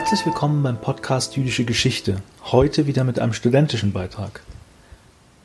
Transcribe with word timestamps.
Herzlich 0.00 0.24
willkommen 0.24 0.62
beim 0.62 0.80
Podcast 0.80 1.36
Jüdische 1.36 1.66
Geschichte. 1.66 2.22
Heute 2.44 2.86
wieder 2.86 3.04
mit 3.04 3.18
einem 3.18 3.34
studentischen 3.34 3.92
Beitrag. 3.92 4.42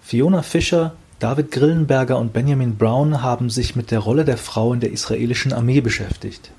Fiona 0.01 0.43
Fischer, 0.43 0.95
David 1.19 1.51
Grillenberger 1.51 2.17
und 2.17 2.31
Benjamin 2.31 2.77
Brown 2.77 3.21
haben 3.21 3.49
sich 3.49 3.75
mit 3.75 3.91
der 3.91 3.99
Rolle 3.99 4.23
der 4.23 4.37
Frau 4.37 4.71
in 4.71 4.79
der 4.79 4.93
israelischen 4.93 5.51
Armee 5.51 5.81
beschäftigt. 5.81 6.51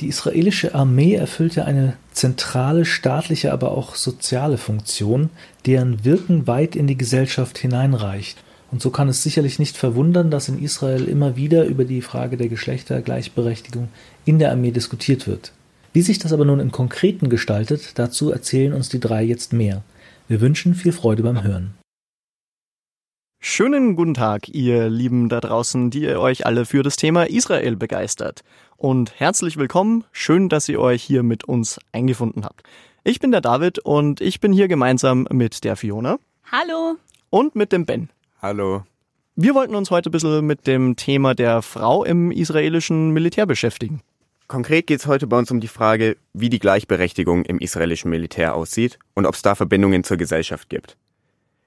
Die 0.00 0.08
israelische 0.08 0.74
Armee 0.74 1.14
erfüllte 1.14 1.64
eine 1.64 1.96
zentrale 2.12 2.84
staatliche, 2.84 3.54
aber 3.54 3.70
auch 3.70 3.94
soziale 3.94 4.58
Funktion, 4.58 5.30
deren 5.64 6.04
Wirken 6.04 6.46
weit 6.46 6.76
in 6.76 6.86
die 6.86 6.98
Gesellschaft 6.98 7.56
hineinreicht. 7.56 8.36
Und 8.70 8.82
so 8.82 8.90
kann 8.90 9.08
es 9.08 9.22
sicherlich 9.22 9.58
nicht 9.58 9.78
verwundern, 9.78 10.30
dass 10.30 10.50
in 10.50 10.62
Israel 10.62 11.06
immer 11.06 11.36
wieder 11.36 11.64
über 11.64 11.86
die 11.86 12.02
Frage 12.02 12.36
der 12.36 12.48
Geschlechtergleichberechtigung 12.48 13.88
in 14.26 14.38
der 14.38 14.50
Armee 14.50 14.72
diskutiert 14.72 15.26
wird. 15.26 15.52
Wie 15.92 16.02
sich 16.02 16.20
das 16.20 16.32
aber 16.32 16.44
nun 16.44 16.60
im 16.60 16.70
Konkreten 16.70 17.28
gestaltet, 17.28 17.98
dazu 17.98 18.30
erzählen 18.30 18.74
uns 18.74 18.88
die 18.88 19.00
drei 19.00 19.24
jetzt 19.24 19.52
mehr. 19.52 19.82
Wir 20.28 20.40
wünschen 20.40 20.74
viel 20.74 20.92
Freude 20.92 21.24
beim 21.24 21.42
Hören. 21.42 21.74
Schönen 23.42 23.96
guten 23.96 24.14
Tag, 24.14 24.48
ihr 24.48 24.88
Lieben 24.88 25.28
da 25.28 25.40
draußen, 25.40 25.90
die 25.90 26.02
ihr 26.02 26.20
euch 26.20 26.46
alle 26.46 26.66
für 26.66 26.84
das 26.84 26.96
Thema 26.96 27.28
Israel 27.28 27.74
begeistert. 27.74 28.42
Und 28.76 29.18
herzlich 29.18 29.56
willkommen, 29.56 30.04
schön, 30.12 30.48
dass 30.48 30.68
ihr 30.68 30.78
euch 30.78 31.02
hier 31.02 31.22
mit 31.24 31.44
uns 31.44 31.80
eingefunden 31.90 32.44
habt. 32.44 32.62
Ich 33.02 33.18
bin 33.18 33.32
der 33.32 33.40
David 33.40 33.80
und 33.80 34.20
ich 34.20 34.40
bin 34.40 34.52
hier 34.52 34.68
gemeinsam 34.68 35.26
mit 35.32 35.64
der 35.64 35.74
Fiona. 35.74 36.18
Hallo. 36.52 36.96
Und 37.30 37.56
mit 37.56 37.72
dem 37.72 37.86
Ben. 37.86 38.10
Hallo. 38.40 38.84
Wir 39.34 39.54
wollten 39.54 39.74
uns 39.74 39.90
heute 39.90 40.10
ein 40.10 40.12
bisschen 40.12 40.46
mit 40.46 40.66
dem 40.66 40.96
Thema 40.96 41.34
der 41.34 41.62
Frau 41.62 42.04
im 42.04 42.30
israelischen 42.30 43.10
Militär 43.10 43.46
beschäftigen. 43.46 44.02
Konkret 44.50 44.88
geht 44.88 44.98
es 44.98 45.06
heute 45.06 45.28
bei 45.28 45.38
uns 45.38 45.52
um 45.52 45.60
die 45.60 45.68
Frage, 45.68 46.16
wie 46.32 46.48
die 46.48 46.58
Gleichberechtigung 46.58 47.44
im 47.44 47.60
israelischen 47.60 48.10
Militär 48.10 48.56
aussieht 48.56 48.98
und 49.14 49.24
ob 49.24 49.36
es 49.36 49.42
da 49.42 49.54
Verbindungen 49.54 50.02
zur 50.02 50.16
Gesellschaft 50.16 50.68
gibt. 50.68 50.96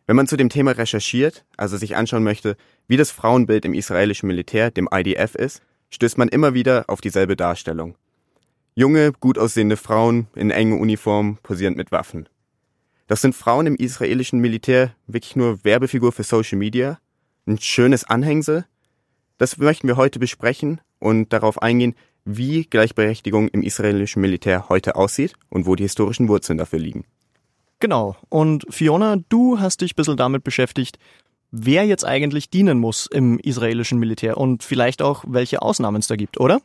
Wenn 0.05 0.17
man 0.17 0.27
zu 0.27 0.35
dem 0.35 0.49
Thema 0.49 0.71
recherchiert, 0.71 1.45
also 1.55 1.77
sich 1.77 1.95
anschauen 1.95 2.25
möchte, 2.25 2.57
wie 2.89 2.97
das 2.97 3.09
Frauenbild 3.09 3.63
im 3.63 3.73
israelischen 3.73 4.27
Militär, 4.27 4.69
dem 4.69 4.89
IDF, 4.91 5.33
ist, 5.33 5.61
stößt 5.91 6.17
man 6.17 6.27
immer 6.27 6.55
wieder 6.55 6.83
auf 6.89 6.99
dieselbe 6.99 7.37
Darstellung. 7.37 7.95
Junge, 8.75 9.13
gut 9.13 9.37
aussehende 9.37 9.77
Frauen 9.77 10.27
in 10.35 10.51
engen 10.51 10.81
Uniformen, 10.81 11.37
posierend 11.41 11.77
mit 11.77 11.93
Waffen. 11.93 12.27
Das 13.07 13.21
sind 13.21 13.33
Frauen 13.33 13.65
im 13.65 13.77
israelischen 13.77 14.39
Militär 14.39 14.93
wirklich 15.07 15.37
nur 15.37 15.63
Werbefigur 15.63 16.11
für 16.11 16.23
Social 16.23 16.57
Media? 16.57 16.99
Ein 17.47 17.59
schönes 17.59 18.03
Anhängsel? 18.03 18.65
Das 19.37 19.57
möchten 19.57 19.87
wir 19.87 19.95
heute 19.95 20.19
besprechen 20.19 20.81
und 20.99 21.31
darauf 21.31 21.61
eingehen, 21.61 21.95
wie 22.25 22.63
Gleichberechtigung 22.63 23.47
im 23.49 23.63
israelischen 23.63 24.21
Militär 24.21 24.69
heute 24.69 24.95
aussieht 24.95 25.33
und 25.49 25.65
wo 25.65 25.75
die 25.75 25.83
historischen 25.83 26.27
Wurzeln 26.27 26.57
dafür 26.57 26.79
liegen. 26.79 27.05
Genau. 27.79 28.15
Und 28.29 28.65
Fiona, 28.69 29.17
du 29.29 29.59
hast 29.59 29.81
dich 29.81 29.91
ein 29.91 29.95
bisschen 29.95 30.17
damit 30.17 30.43
beschäftigt, 30.43 30.99
wer 31.51 31.85
jetzt 31.85 32.05
eigentlich 32.05 32.49
dienen 32.49 32.79
muss 32.79 33.07
im 33.07 33.39
israelischen 33.39 33.99
Militär 33.99 34.37
und 34.37 34.63
vielleicht 34.63 35.01
auch, 35.01 35.23
welche 35.27 35.61
Ausnahmen 35.61 35.99
es 35.99 36.07
da 36.07 36.15
gibt, 36.15 36.39
oder? 36.39 36.61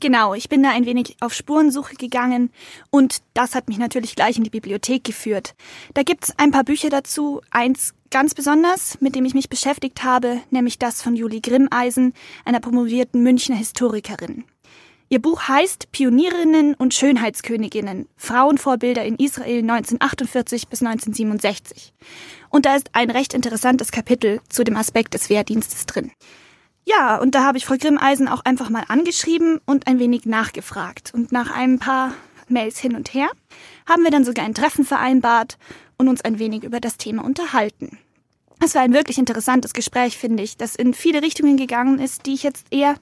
Genau, 0.00 0.32
ich 0.32 0.48
bin 0.48 0.62
da 0.62 0.70
ein 0.70 0.86
wenig 0.86 1.16
auf 1.20 1.34
Spurensuche 1.34 1.94
gegangen 1.94 2.50
und 2.90 3.18
das 3.34 3.54
hat 3.54 3.68
mich 3.68 3.76
natürlich 3.76 4.16
gleich 4.16 4.38
in 4.38 4.44
die 4.44 4.50
Bibliothek 4.50 5.04
geführt. 5.04 5.54
Da 5.92 6.02
gibt's 6.02 6.32
ein 6.38 6.52
paar 6.52 6.64
Bücher 6.64 6.88
dazu, 6.88 7.42
eins 7.50 7.94
ganz 8.10 8.34
besonders, 8.34 8.98
mit 9.00 9.14
dem 9.14 9.26
ich 9.26 9.34
mich 9.34 9.50
beschäftigt 9.50 10.02
habe, 10.02 10.40
nämlich 10.50 10.78
das 10.78 11.02
von 11.02 11.16
Julie 11.16 11.42
Grimmeisen, 11.42 12.14
einer 12.46 12.60
promovierten 12.60 13.22
Münchner 13.22 13.56
Historikerin. 13.56 14.44
Ihr 15.12 15.20
Buch 15.20 15.48
heißt 15.48 15.90
Pionierinnen 15.90 16.74
und 16.74 16.94
Schönheitsköniginnen, 16.94 18.06
Frauenvorbilder 18.16 19.04
in 19.04 19.16
Israel 19.16 19.58
1948 19.58 20.68
bis 20.68 20.82
1967. 20.82 21.92
Und 22.48 22.64
da 22.64 22.76
ist 22.76 22.90
ein 22.92 23.10
recht 23.10 23.34
interessantes 23.34 23.90
Kapitel 23.90 24.40
zu 24.48 24.62
dem 24.62 24.76
Aspekt 24.76 25.14
des 25.14 25.28
Wehrdienstes 25.28 25.86
drin. 25.86 26.12
Ja, 26.84 27.16
und 27.16 27.34
da 27.34 27.42
habe 27.44 27.58
ich 27.58 27.66
Frau 27.66 27.74
Grimmeisen 27.76 28.28
auch 28.28 28.44
einfach 28.44 28.70
mal 28.70 28.84
angeschrieben 28.86 29.60
und 29.66 29.88
ein 29.88 29.98
wenig 29.98 30.26
nachgefragt. 30.26 31.12
Und 31.12 31.32
nach 31.32 31.50
ein 31.50 31.80
paar 31.80 32.14
Mails 32.46 32.78
hin 32.78 32.94
und 32.94 33.12
her 33.12 33.30
haben 33.88 34.04
wir 34.04 34.12
dann 34.12 34.24
sogar 34.24 34.44
ein 34.44 34.54
Treffen 34.54 34.84
vereinbart 34.84 35.58
und 35.98 36.08
uns 36.08 36.20
ein 36.20 36.38
wenig 36.38 36.62
über 36.62 36.78
das 36.78 36.98
Thema 36.98 37.24
unterhalten. 37.24 37.98
Es 38.62 38.76
war 38.76 38.82
ein 38.82 38.94
wirklich 38.94 39.18
interessantes 39.18 39.72
Gespräch, 39.72 40.16
finde 40.16 40.44
ich, 40.44 40.56
das 40.56 40.76
in 40.76 40.94
viele 40.94 41.20
Richtungen 41.20 41.56
gegangen 41.56 41.98
ist, 41.98 42.26
die 42.26 42.34
ich 42.34 42.44
jetzt 42.44 42.68
eher 42.70 42.94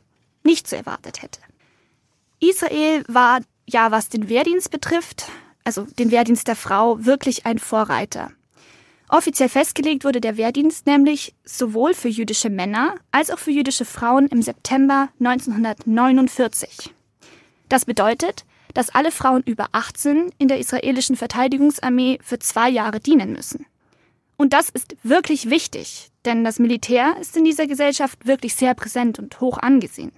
nicht 0.42 0.66
so 0.66 0.74
erwartet 0.74 1.20
hätte. 1.20 1.40
Israel 2.40 3.04
war 3.08 3.40
ja, 3.66 3.90
was 3.90 4.08
den 4.08 4.28
Wehrdienst 4.28 4.70
betrifft, 4.70 5.26
also 5.64 5.86
den 5.98 6.10
Wehrdienst 6.10 6.48
der 6.48 6.56
Frau, 6.56 7.04
wirklich 7.04 7.46
ein 7.46 7.58
Vorreiter. 7.58 8.30
Offiziell 9.10 9.48
festgelegt 9.48 10.04
wurde 10.04 10.20
der 10.20 10.36
Wehrdienst 10.36 10.86
nämlich 10.86 11.34
sowohl 11.44 11.94
für 11.94 12.08
jüdische 12.08 12.50
Männer 12.50 12.94
als 13.10 13.30
auch 13.30 13.38
für 13.38 13.50
jüdische 13.50 13.86
Frauen 13.86 14.26
im 14.26 14.42
September 14.42 15.08
1949. 15.18 16.94
Das 17.68 17.86
bedeutet, 17.86 18.44
dass 18.74 18.90
alle 18.90 19.10
Frauen 19.10 19.42
über 19.44 19.68
18 19.72 20.30
in 20.38 20.48
der 20.48 20.58
israelischen 20.58 21.16
Verteidigungsarmee 21.16 22.18
für 22.22 22.38
zwei 22.38 22.68
Jahre 22.68 23.00
dienen 23.00 23.32
müssen. 23.32 23.66
Und 24.36 24.52
das 24.52 24.68
ist 24.68 24.94
wirklich 25.02 25.50
wichtig, 25.50 26.10
denn 26.24 26.44
das 26.44 26.58
Militär 26.58 27.16
ist 27.20 27.36
in 27.36 27.44
dieser 27.44 27.66
Gesellschaft 27.66 28.26
wirklich 28.26 28.54
sehr 28.54 28.74
präsent 28.74 29.18
und 29.18 29.40
hoch 29.40 29.58
angesehen. 29.58 30.12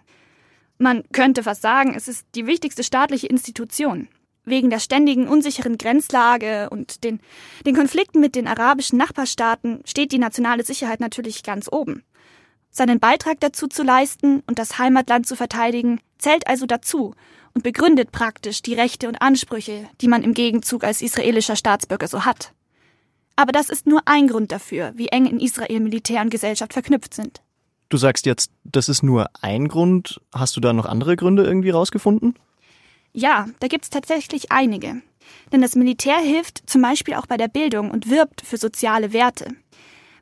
Man 0.82 1.04
könnte 1.12 1.42
fast 1.42 1.60
sagen, 1.60 1.92
es 1.94 2.08
ist 2.08 2.26
die 2.34 2.46
wichtigste 2.46 2.82
staatliche 2.82 3.26
Institution. 3.26 4.08
Wegen 4.46 4.70
der 4.70 4.78
ständigen 4.78 5.28
unsicheren 5.28 5.76
Grenzlage 5.76 6.70
und 6.70 7.04
den, 7.04 7.20
den 7.66 7.76
Konflikten 7.76 8.18
mit 8.18 8.34
den 8.34 8.48
arabischen 8.48 8.96
Nachbarstaaten 8.96 9.82
steht 9.84 10.10
die 10.10 10.18
nationale 10.18 10.64
Sicherheit 10.64 11.00
natürlich 11.00 11.42
ganz 11.42 11.68
oben. 11.70 12.02
Seinen 12.70 12.98
Beitrag 12.98 13.38
dazu 13.41 13.66
zu 13.66 13.82
leisten 13.82 14.42
und 14.46 14.58
das 14.58 14.78
Heimatland 14.78 15.26
zu 15.26 15.36
verteidigen, 15.36 16.00
zählt 16.16 16.46
also 16.46 16.64
dazu 16.64 17.14
und 17.52 17.62
begründet 17.62 18.10
praktisch 18.10 18.62
die 18.62 18.72
Rechte 18.72 19.06
und 19.06 19.20
Ansprüche, 19.20 19.86
die 20.00 20.08
man 20.08 20.22
im 20.22 20.32
Gegenzug 20.32 20.82
als 20.82 21.02
israelischer 21.02 21.56
Staatsbürger 21.56 22.08
so 22.08 22.24
hat. 22.24 22.54
Aber 23.36 23.52
das 23.52 23.68
ist 23.68 23.86
nur 23.86 24.00
ein 24.06 24.28
Grund 24.28 24.50
dafür, 24.50 24.92
wie 24.97 25.08
eng 25.08 25.26
in 25.26 25.41
Israel 25.41 25.80
Militär 25.80 26.22
und 26.22 26.30
Gesellschaft 26.30 26.72
verknüpft 26.72 27.12
sind. 27.12 27.42
Du 27.91 27.97
sagst 27.97 28.25
jetzt, 28.25 28.53
das 28.65 28.89
ist 28.89 29.03
nur 29.03 29.28
ein 29.43 29.67
Grund. 29.67 30.21
Hast 30.33 30.56
du 30.56 30.61
da 30.61 30.73
noch 30.73 30.87
andere 30.87 31.17
Gründe 31.17 31.43
irgendwie 31.43 31.71
rausgefunden? 31.71 32.34
Ja, 33.12 33.49
da 33.59 33.67
gibt's 33.67 33.91
tatsächlich 33.91 34.53
einige. 34.53 35.03
Denn 35.53 35.61
das 35.61 35.75
Militär 35.75 36.19
hilft 36.19 36.71
zum 36.71 36.83
Beispiel 36.83 37.15
auch 37.15 37.27
bei 37.27 37.37
der 37.37 37.49
Bildung 37.49 37.91
und 37.91 38.09
wirbt 38.09 38.43
für 38.43 38.56
soziale 38.56 39.12
Werte. 39.12 39.49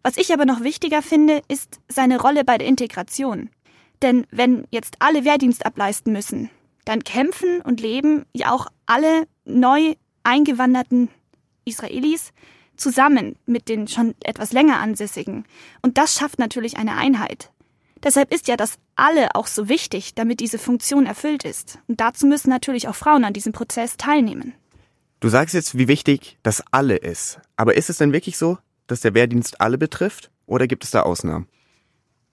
Was 0.03 0.17
ich 0.17 0.33
aber 0.33 0.47
noch 0.47 0.63
wichtiger 0.63 1.03
finde, 1.03 1.43
ist 1.49 1.79
seine 1.89 2.19
Rolle 2.19 2.43
bei 2.43 2.57
der 2.57 2.67
Integration. 2.67 3.51
Denn 4.01 4.27
wenn 4.31 4.67
jetzt 4.71 4.97
alle 5.01 5.27
Wehrdienst 5.27 5.67
ableisten 5.67 6.13
müssen, 6.13 6.49
dann 6.87 7.05
kämpfen 7.05 7.61
und 7.61 7.83
leben 7.83 8.25
ja 8.33 8.51
auch 8.51 8.69
alle 8.87 9.27
neu 9.45 9.95
eingewanderten 10.23 11.11
Israelis 11.67 12.33
zusammen 12.79 13.37
mit 13.45 13.69
den 13.69 13.89
schon 13.89 14.15
etwas 14.25 14.53
länger 14.53 14.79
Ansässigen. 14.79 15.45
Und 15.83 15.99
das 15.99 16.15
schafft 16.15 16.39
natürlich 16.39 16.79
eine 16.79 16.97
Einheit. 16.97 17.51
Deshalb 18.03 18.33
ist 18.33 18.49
ja 18.49 18.57
das 18.57 18.79
alle 18.97 19.35
auch 19.35 19.47
so 19.47 19.69
wichtig, 19.69 20.15
damit 20.15 20.41
diese 20.41 20.59
Funktion 20.59 21.07
erfüllt 21.07 21.45
ist. 21.45 21.79
Und 21.89 22.01
dazu 22.01 22.27
müssen 22.27 22.51
natürlich 22.51 22.89
auch 22.89 22.95
Frauen 22.95 23.25
an 23.25 23.33
diesem 23.33 23.53
Prozess 23.53 23.97
teilnehmen. 23.97 24.55
Du 25.21 25.29
sagst 25.29 25.55
jetzt, 25.55 25.77
wie 25.77 25.89
wichtig 25.89 26.39
das 26.43 26.63
alle 26.71 26.97
ist. 26.97 27.41
Aber 27.57 27.77
ist 27.77 27.91
es 27.91 27.99
denn 27.99 28.13
wirklich 28.13 28.39
so, 28.39 28.59
dass 28.87 29.01
der 29.01 29.15
Wehrdienst 29.15 29.61
alle 29.61 29.79
betrifft? 29.79 30.31
Oder 30.47 30.67
gibt 30.67 30.85
es 30.85 30.93
da 30.93 31.03
Ausnahmen? 31.03 31.49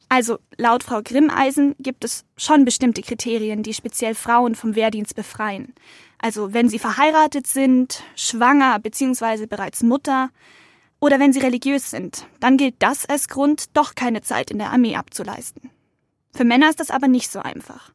Also 0.08 0.38
laut 0.58 0.84
Frau 0.84 1.02
Grimmeisen 1.04 1.76
gibt 1.80 2.04
es 2.04 2.26
schon 2.38 2.64
bestimmte 2.64 3.02
Kriterien, 3.02 3.64
die 3.64 3.74
speziell 3.74 4.14
Frauen 4.14 4.54
vom 4.54 4.76
Wehrdienst 4.76 5.16
befreien. 5.16 5.74
Also 6.20 6.54
wenn 6.54 6.70
sie 6.70 6.80
verheiratet 6.80 7.48
sind, 7.48 8.04
schwanger 8.16 8.80
bzw. 8.80 9.48
bereits 9.48 9.82
Mutter, 9.82 10.30
oder 11.00 11.20
wenn 11.20 11.34
sie 11.34 11.40
religiös 11.40 11.90
sind, 11.92 12.26
dann 12.40 12.58
gilt 12.58 12.76
das 12.80 13.06
als 13.06 13.28
Grund, 13.28 13.66
doch 13.74 13.96
keine 13.96 14.22
Zeit 14.22 14.52
in 14.52 14.58
der 14.58 14.72
Armee 14.72 14.96
abzuleisten. 14.96 15.70
Für 16.34 16.44
Männer 16.46 16.70
ist 16.70 16.80
das 16.80 16.92
aber 16.92 17.08
nicht 17.08 17.32
so 17.32 17.40
einfach. 17.40 17.92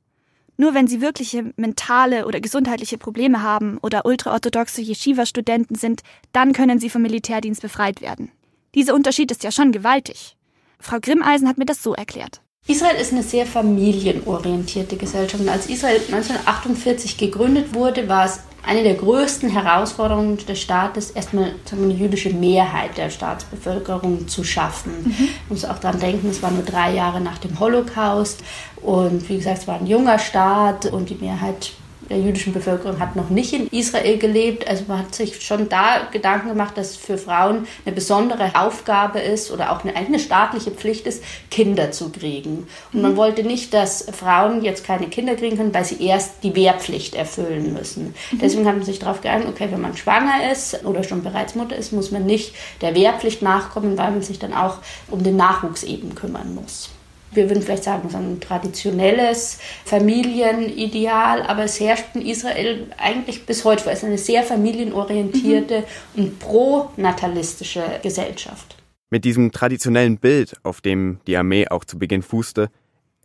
Nur 0.56 0.74
wenn 0.74 0.86
sie 0.86 1.00
wirkliche 1.00 1.52
mentale 1.56 2.26
oder 2.26 2.40
gesundheitliche 2.40 2.98
Probleme 2.98 3.42
haben 3.42 3.78
oder 3.78 4.04
ultraorthodoxe 4.04 4.82
Yeshiva-Studenten 4.82 5.74
sind, 5.74 6.02
dann 6.32 6.52
können 6.52 6.78
sie 6.78 6.90
vom 6.90 7.02
Militärdienst 7.02 7.62
befreit 7.62 8.02
werden. 8.02 8.30
Dieser 8.74 8.94
Unterschied 8.94 9.30
ist 9.30 9.42
ja 9.42 9.52
schon 9.52 9.72
gewaltig. 9.72 10.36
Frau 10.78 10.98
Grimmeisen 11.00 11.48
hat 11.48 11.58
mir 11.58 11.64
das 11.64 11.82
so 11.82 11.94
erklärt. 11.94 12.42
Israel 12.70 13.00
ist 13.00 13.12
eine 13.12 13.24
sehr 13.24 13.46
familienorientierte 13.46 14.96
Gesellschaft. 14.96 15.42
Und 15.42 15.48
als 15.48 15.66
Israel 15.66 15.96
1948 15.96 17.16
gegründet 17.16 17.74
wurde, 17.74 18.08
war 18.08 18.26
es 18.26 18.40
eine 18.62 18.84
der 18.84 18.94
größten 18.94 19.50
Herausforderungen 19.50 20.36
des 20.36 20.60
Staates, 20.60 21.10
erstmal 21.10 21.52
eine 21.72 21.92
jüdische 21.92 22.30
Mehrheit 22.30 22.96
der 22.96 23.10
Staatsbevölkerung 23.10 24.28
zu 24.28 24.44
schaffen. 24.44 24.92
Mhm. 25.02 25.10
Man 25.18 25.28
muss 25.48 25.64
auch 25.64 25.78
daran 25.78 25.98
denken, 25.98 26.28
es 26.28 26.42
war 26.42 26.52
nur 26.52 26.62
drei 26.62 26.94
Jahre 26.94 27.20
nach 27.20 27.38
dem 27.38 27.58
Holocaust 27.58 28.44
und 28.82 29.28
wie 29.28 29.38
gesagt, 29.38 29.58
es 29.58 29.66
war 29.66 29.80
ein 29.80 29.86
junger 29.86 30.18
Staat 30.18 30.86
und 30.86 31.10
die 31.10 31.16
Mehrheit 31.16 31.72
der 32.10 32.18
jüdischen 32.18 32.52
Bevölkerung 32.52 32.98
hat 32.98 33.14
noch 33.14 33.30
nicht 33.30 33.52
in 33.52 33.68
Israel 33.68 34.18
gelebt. 34.18 34.66
Also 34.66 34.84
man 34.88 34.98
hat 34.98 35.14
sich 35.14 35.40
schon 35.42 35.68
da 35.68 36.08
Gedanken 36.10 36.48
gemacht, 36.48 36.76
dass 36.76 36.96
für 36.96 37.16
Frauen 37.16 37.68
eine 37.86 37.94
besondere 37.94 38.50
Aufgabe 38.56 39.20
ist 39.20 39.50
oder 39.52 39.70
auch 39.70 39.84
eine 39.84 39.94
eigene 39.94 40.18
staatliche 40.18 40.72
Pflicht 40.72 41.06
ist, 41.06 41.22
Kinder 41.50 41.92
zu 41.92 42.10
kriegen. 42.10 42.66
Und 42.92 43.02
man 43.02 43.12
mhm. 43.12 43.16
wollte 43.16 43.44
nicht, 43.44 43.72
dass 43.72 44.06
Frauen 44.12 44.64
jetzt 44.64 44.84
keine 44.84 45.06
Kinder 45.06 45.36
kriegen 45.36 45.56
können, 45.56 45.72
weil 45.72 45.84
sie 45.84 46.04
erst 46.04 46.42
die 46.42 46.54
Wehrpflicht 46.56 47.14
erfüllen 47.14 47.72
müssen. 47.72 48.14
Mhm. 48.32 48.38
Deswegen 48.40 48.66
haben 48.66 48.80
sie 48.80 48.90
sich 48.90 48.98
darauf 48.98 49.20
geeinigt, 49.20 49.48
okay, 49.48 49.68
wenn 49.70 49.80
man 49.80 49.96
schwanger 49.96 50.50
ist 50.50 50.84
oder 50.84 51.04
schon 51.04 51.22
bereits 51.22 51.54
Mutter 51.54 51.76
ist, 51.76 51.92
muss 51.92 52.10
man 52.10 52.26
nicht 52.26 52.54
der 52.80 52.94
Wehrpflicht 52.96 53.40
nachkommen, 53.40 53.96
weil 53.96 54.10
man 54.10 54.22
sich 54.22 54.40
dann 54.40 54.52
auch 54.52 54.78
um 55.08 55.22
den 55.22 55.36
Nachwuchs 55.36 55.84
eben 55.84 56.14
kümmern 56.16 56.54
muss 56.54 56.90
wir 57.32 57.48
würden 57.48 57.62
vielleicht 57.62 57.84
sagen, 57.84 58.08
so 58.10 58.18
ein 58.18 58.40
traditionelles 58.40 59.58
Familienideal, 59.84 61.42
aber 61.42 61.64
es 61.64 61.78
herrscht 61.78 62.06
in 62.14 62.22
Israel 62.22 62.86
eigentlich 62.98 63.46
bis 63.46 63.64
heute 63.64 63.84
vor. 63.84 63.92
Es 63.92 64.00
ist 64.00 64.04
eine 64.04 64.18
sehr 64.18 64.42
familienorientierte 64.42 65.84
mhm. 66.14 66.24
und 66.24 66.38
pronatalistische 66.38 67.82
Gesellschaft. 68.02 68.76
Mit 69.10 69.24
diesem 69.24 69.50
traditionellen 69.52 70.18
Bild, 70.18 70.54
auf 70.62 70.80
dem 70.80 71.20
die 71.26 71.36
Armee 71.36 71.68
auch 71.68 71.84
zu 71.84 71.98
Beginn 71.98 72.22
fußte, 72.22 72.70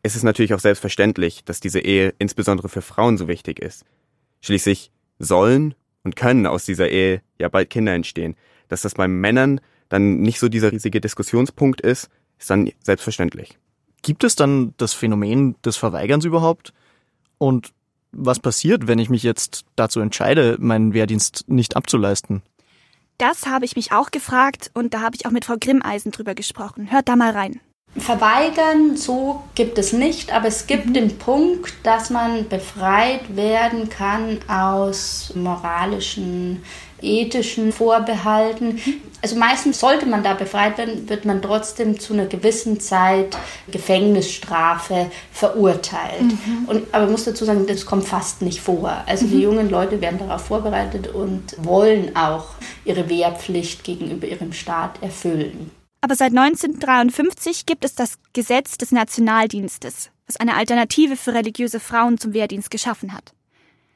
ist 0.03 0.15
es 0.15 0.23
natürlich 0.23 0.53
auch 0.53 0.59
selbstverständlich, 0.59 1.43
dass 1.45 1.59
diese 1.59 1.79
Ehe 1.79 2.13
insbesondere 2.19 2.69
für 2.69 2.81
Frauen 2.81 3.17
so 3.17 3.27
wichtig 3.27 3.59
ist. 3.59 3.85
Schließlich 4.41 4.91
sollen 5.19 5.75
und 6.03 6.15
können 6.15 6.45
aus 6.45 6.65
dieser 6.65 6.89
Ehe 6.89 7.21
ja 7.39 7.49
bald 7.49 7.69
Kinder 7.69 7.93
entstehen. 7.93 8.35
Dass 8.67 8.81
das 8.81 8.93
bei 8.93 9.07
Männern 9.07 9.61
dann 9.89 10.21
nicht 10.21 10.39
so 10.39 10.49
dieser 10.49 10.71
riesige 10.71 11.01
Diskussionspunkt 11.01 11.81
ist, 11.81 12.09
ist 12.39 12.49
dann 12.49 12.71
selbstverständlich. 12.83 13.57
Gibt 14.05 14.23
es 14.23 14.35
dann 14.35 14.75
das 14.77 14.93
Phänomen 14.93 15.55
des 15.65 15.77
Verweigerns 15.77 16.25
überhaupt? 16.25 16.73
Und 17.39 17.71
was 18.11 18.39
passiert, 18.39 18.85
wenn 18.85 18.99
ich 18.99 19.09
mich 19.09 19.23
jetzt 19.23 19.65
dazu 19.75 19.99
entscheide, 19.99 20.57
meinen 20.59 20.93
Wehrdienst 20.93 21.45
nicht 21.47 21.75
abzuleisten? 21.75 22.43
Das 23.17 23.47
habe 23.47 23.65
ich 23.65 23.75
mich 23.75 23.93
auch 23.93 24.11
gefragt 24.11 24.69
und 24.75 24.93
da 24.93 25.01
habe 25.01 25.15
ich 25.15 25.25
auch 25.25 25.31
mit 25.31 25.45
Frau 25.45 25.55
Grimmeisen 25.59 26.11
drüber 26.11 26.35
gesprochen. 26.35 26.91
Hört 26.91 27.09
da 27.09 27.15
mal 27.15 27.31
rein. 27.31 27.59
Verweigern, 27.97 28.95
so 28.95 29.41
gibt 29.55 29.79
es 29.79 29.91
nicht, 29.91 30.31
aber 30.31 30.49
es 30.49 30.67
gibt 30.67 30.85
mhm. 30.85 30.93
den 30.93 31.17
Punkt, 31.17 31.73
dass 31.81 32.11
man 32.11 32.47
befreit 32.47 33.35
werden 33.35 33.89
kann 33.89 34.37
aus 34.47 35.31
moralischen 35.33 36.61
ethischen 37.01 37.71
Vorbehalten. 37.71 38.79
Also 39.25 39.37
meistens 39.37 39.79
sollte 39.79 40.05
man 40.05 40.21
da 40.21 40.35
befreit 40.35 40.77
werden, 40.77 41.09
wird 41.09 41.25
man 41.25 41.41
trotzdem 41.41 41.99
zu 41.99 42.13
einer 42.13 42.27
gewissen 42.27 42.79
Zeit 42.79 43.35
Gefängnisstrafe 43.71 45.09
verurteilt. 45.31 46.21
Mhm. 46.21 46.65
Und, 46.67 46.93
aber 46.93 47.05
ich 47.05 47.09
muss 47.09 47.23
dazu 47.23 47.43
sagen, 47.43 47.65
das 47.65 47.87
kommt 47.87 48.05
fast 48.05 48.43
nicht 48.43 48.61
vor. 48.61 49.03
Also 49.07 49.25
mhm. 49.25 49.31
die 49.31 49.41
jungen 49.41 49.71
Leute 49.71 49.99
werden 49.99 50.19
darauf 50.19 50.45
vorbereitet 50.45 51.07
und 51.07 51.55
wollen 51.57 52.15
auch 52.15 52.49
ihre 52.85 53.09
Wehrpflicht 53.09 53.83
gegenüber 53.83 54.27
ihrem 54.27 54.53
Staat 54.53 55.01
erfüllen. 55.01 55.71
Aber 56.01 56.13
seit 56.13 56.37
1953 56.37 57.65
gibt 57.65 57.83
es 57.83 57.95
das 57.95 58.19
Gesetz 58.33 58.77
des 58.77 58.91
Nationaldienstes, 58.91 60.11
was 60.27 60.37
eine 60.37 60.55
Alternative 60.55 61.15
für 61.15 61.33
religiöse 61.33 61.79
Frauen 61.79 62.19
zum 62.19 62.33
Wehrdienst 62.33 62.69
geschaffen 62.69 63.11
hat. 63.11 63.33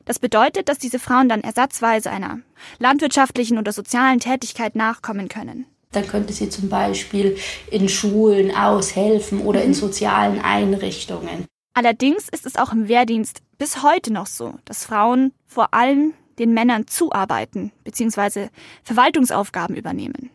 Das 0.09 0.17
bedeutet, 0.17 0.69
dass 0.69 0.79
diese 0.79 0.97
Frauen 0.97 1.29
dann 1.29 1.41
ersatzweise 1.41 2.09
einer 2.09 2.39
landwirtschaftlichen 2.79 3.59
oder 3.59 3.71
sozialen 3.71 4.19
Tätigkeit 4.19 4.75
nachkommen 4.75 5.29
können. 5.29 5.67
Dann 5.91 6.07
könnte 6.07 6.33
sie 6.33 6.49
zum 6.49 6.67
Beispiel 6.67 7.37
in 7.69 7.87
Schulen 7.87 8.49
aushelfen 8.49 9.41
oder 9.41 9.61
in 9.61 9.69
mhm. 9.69 9.75
sozialen 9.75 10.41
Einrichtungen. 10.41 11.45
Allerdings 11.75 12.27
ist 12.27 12.47
es 12.47 12.55
auch 12.55 12.73
im 12.73 12.87
Wehrdienst 12.87 13.43
bis 13.59 13.83
heute 13.83 14.11
noch 14.11 14.25
so, 14.25 14.55
dass 14.65 14.83
Frauen 14.83 15.31
vor 15.45 15.75
allem 15.75 16.15
den 16.39 16.55
Männern 16.55 16.87
zuarbeiten 16.87 17.71
bzw. 17.83 18.47
Verwaltungsaufgaben 18.81 19.75
übernehmen. 19.75 20.31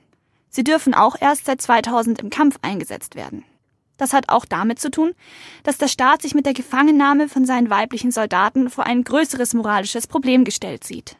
Sie 0.50 0.62
dürfen 0.62 0.94
auch 0.94 1.16
erst 1.20 1.46
seit 1.46 1.60
2000 1.60 2.20
im 2.20 2.30
Kampf 2.30 2.60
eingesetzt 2.62 3.16
werden. 3.16 3.42
Das 3.96 4.12
hat 4.12 4.28
auch 4.28 4.44
damit 4.44 4.80
zu 4.80 4.90
tun, 4.90 5.12
dass 5.62 5.78
der 5.78 5.88
Staat 5.88 6.22
sich 6.22 6.34
mit 6.34 6.46
der 6.46 6.54
Gefangennahme 6.54 7.28
von 7.28 7.44
seinen 7.44 7.70
weiblichen 7.70 8.10
Soldaten 8.10 8.70
vor 8.70 8.84
ein 8.84 9.04
größeres 9.04 9.54
moralisches 9.54 10.06
Problem 10.06 10.44
gestellt 10.44 10.84
sieht. 10.84 11.16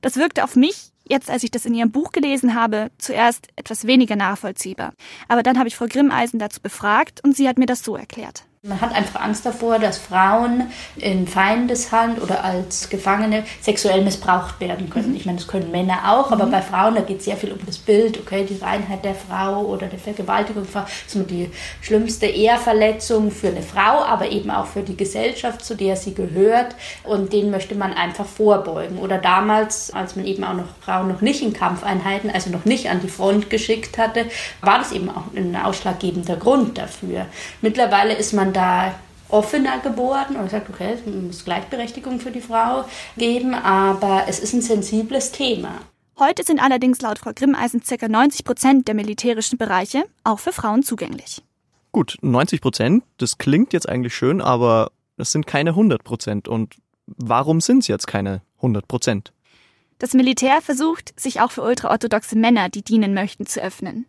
Das 0.00 0.16
wirkte 0.16 0.44
auf 0.44 0.56
mich, 0.56 0.92
jetzt 1.08 1.30
als 1.30 1.42
ich 1.42 1.50
das 1.50 1.64
in 1.64 1.74
ihrem 1.74 1.90
Buch 1.90 2.12
gelesen 2.12 2.54
habe, 2.54 2.90
zuerst 2.98 3.48
etwas 3.56 3.86
weniger 3.86 4.16
nachvollziehbar. 4.16 4.94
Aber 5.28 5.42
dann 5.42 5.58
habe 5.58 5.68
ich 5.68 5.76
Frau 5.76 5.86
Grimmeisen 5.86 6.38
dazu 6.38 6.60
befragt 6.60 7.20
und 7.24 7.36
sie 7.36 7.48
hat 7.48 7.58
mir 7.58 7.66
das 7.66 7.82
so 7.82 7.96
erklärt. 7.96 8.44
Man 8.64 8.80
hat 8.80 8.94
einfach 8.94 9.20
Angst 9.20 9.44
davor, 9.44 9.80
dass 9.80 9.98
Frauen 9.98 10.70
in 10.94 11.26
Feindeshand 11.26 12.22
oder 12.22 12.44
als 12.44 12.88
Gefangene 12.88 13.42
sexuell 13.60 14.04
missbraucht 14.04 14.60
werden 14.60 14.88
können. 14.88 15.10
Mhm. 15.10 15.16
Ich 15.16 15.26
meine, 15.26 15.38
das 15.38 15.48
können 15.48 15.72
Männer 15.72 16.12
auch, 16.12 16.30
aber 16.30 16.46
mhm. 16.46 16.52
bei 16.52 16.62
Frauen, 16.62 16.94
da 16.94 17.00
geht 17.00 17.18
es 17.18 17.24
sehr 17.24 17.36
viel 17.36 17.50
um 17.50 17.58
das 17.66 17.78
Bild, 17.78 18.20
okay, 18.20 18.46
die 18.48 18.62
Reinheit 18.62 19.04
der 19.04 19.16
Frau 19.16 19.62
oder 19.62 19.88
der 19.88 19.98
Vergewaltigung. 19.98 20.64
Das 20.72 20.86
ist 21.08 21.28
die 21.28 21.50
schlimmste 21.80 22.26
Ehrverletzung 22.26 23.32
für 23.32 23.48
eine 23.48 23.62
Frau, 23.62 24.04
aber 24.04 24.30
eben 24.30 24.52
auch 24.52 24.66
für 24.66 24.82
die 24.82 24.96
Gesellschaft, 24.96 25.64
zu 25.64 25.74
der 25.74 25.96
sie 25.96 26.14
gehört. 26.14 26.76
Und 27.02 27.32
den 27.32 27.50
möchte 27.50 27.74
man 27.74 27.92
einfach 27.92 28.26
vorbeugen. 28.26 29.00
Oder 29.00 29.18
damals, 29.18 29.92
als 29.92 30.14
man 30.14 30.24
eben 30.24 30.44
auch 30.44 30.54
noch 30.54 30.68
Frauen 30.84 31.08
noch 31.08 31.20
nicht 31.20 31.42
in 31.42 31.52
Kampfeinheiten, 31.52 32.30
also 32.30 32.50
noch 32.50 32.64
nicht 32.64 32.88
an 32.88 33.00
die 33.00 33.08
Front 33.08 33.50
geschickt 33.50 33.98
hatte, 33.98 34.26
war 34.60 34.78
das 34.78 34.92
eben 34.92 35.10
auch 35.10 35.34
ein 35.34 35.56
ausschlaggebender 35.56 36.36
Grund 36.36 36.78
dafür. 36.78 37.26
Mittlerweile 37.60 38.14
ist 38.14 38.32
man 38.32 38.51
da 38.52 38.94
offener 39.28 39.78
geworden 39.78 40.36
und 40.36 40.50
sagt, 40.50 40.68
okay, 40.68 40.94
es 40.94 41.06
muss 41.06 41.44
Gleichberechtigung 41.44 42.20
für 42.20 42.30
die 42.30 42.40
Frau 42.40 42.84
geben, 43.16 43.54
aber 43.54 44.24
es 44.28 44.38
ist 44.38 44.52
ein 44.52 44.62
sensibles 44.62 45.32
Thema. 45.32 45.80
Heute 46.18 46.44
sind 46.44 46.60
allerdings 46.60 47.00
laut 47.00 47.18
Frau 47.18 47.32
Grimmeisen 47.34 47.80
ca. 47.80 48.08
90 48.08 48.44
Prozent 48.44 48.88
der 48.88 48.94
militärischen 48.94 49.56
Bereiche 49.58 50.04
auch 50.24 50.38
für 50.38 50.52
Frauen 50.52 50.82
zugänglich. 50.82 51.42
Gut, 51.90 52.18
90 52.20 52.60
Prozent, 52.60 53.04
das 53.18 53.38
klingt 53.38 53.72
jetzt 53.72 53.88
eigentlich 53.88 54.14
schön, 54.14 54.40
aber 54.40 54.92
es 55.16 55.32
sind 55.32 55.46
keine 55.46 55.70
100 55.70 56.04
Prozent. 56.04 56.48
Und 56.48 56.76
warum 57.06 57.60
sind 57.60 57.78
es 57.78 57.88
jetzt 57.88 58.06
keine 58.06 58.42
100 58.56 58.86
Prozent? 58.86 59.32
Das 59.98 60.14
Militär 60.14 60.60
versucht, 60.60 61.18
sich 61.18 61.40
auch 61.40 61.52
für 61.52 61.62
ultraorthodoxe 61.62 62.36
Männer, 62.36 62.68
die 62.68 62.82
dienen 62.82 63.14
möchten, 63.14 63.46
zu 63.46 63.62
öffnen. 63.62 64.06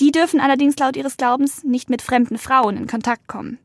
Die 0.00 0.12
dürfen 0.12 0.40
allerdings 0.40 0.76
laut 0.78 0.96
ihres 0.96 1.18
Glaubens 1.18 1.62
nicht 1.62 1.90
mit 1.90 2.00
fremden 2.00 2.38
Frauen 2.38 2.78
in 2.78 2.86
Kontakt 2.86 3.28
kommen. 3.28 3.58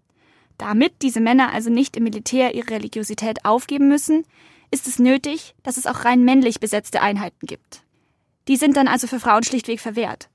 Damit 0.57 1.01
diese 1.01 1.21
Männer 1.21 1.53
also 1.53 1.69
nicht 1.69 1.95
im 1.95 2.03
Militär 2.03 2.55
ihre 2.55 2.71
Religiosität 2.71 3.45
aufgeben 3.45 3.87
müssen, 3.87 4.25
ist 4.69 4.87
es 4.87 4.99
nötig, 4.99 5.55
dass 5.63 5.77
es 5.77 5.87
auch 5.87 6.03
rein 6.03 6.23
männlich 6.23 6.59
besetzte 6.59 7.01
Einheiten 7.01 7.45
gibt. 7.45 7.83
Die 8.47 8.57
sind 8.57 8.75
dann 8.75 8.87
also 8.87 9.07
für 9.07 9.19
Frauen 9.19 9.43
schlichtweg 9.43 9.79
verwehrt. 9.79 10.29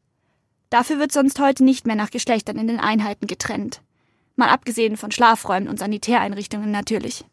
Dafür 0.71 0.99
wird 0.99 1.13
sonst 1.13 1.39
heute 1.39 1.65
nicht 1.65 1.87
mehr 1.87 1.97
nach 1.97 2.11
Geschlechtern 2.11 2.57
in 2.57 2.69
den 2.69 2.81
Einheiten 2.81 3.27
getrennt. 3.27 3.83
Mal 4.37 4.49
abgesehen 4.49 4.97
von 4.97 5.11
Schlafräumen 5.11 5.69
und 5.69 5.79
Sanitäreinrichtungen 5.79 6.71
natürlich. 6.71 7.25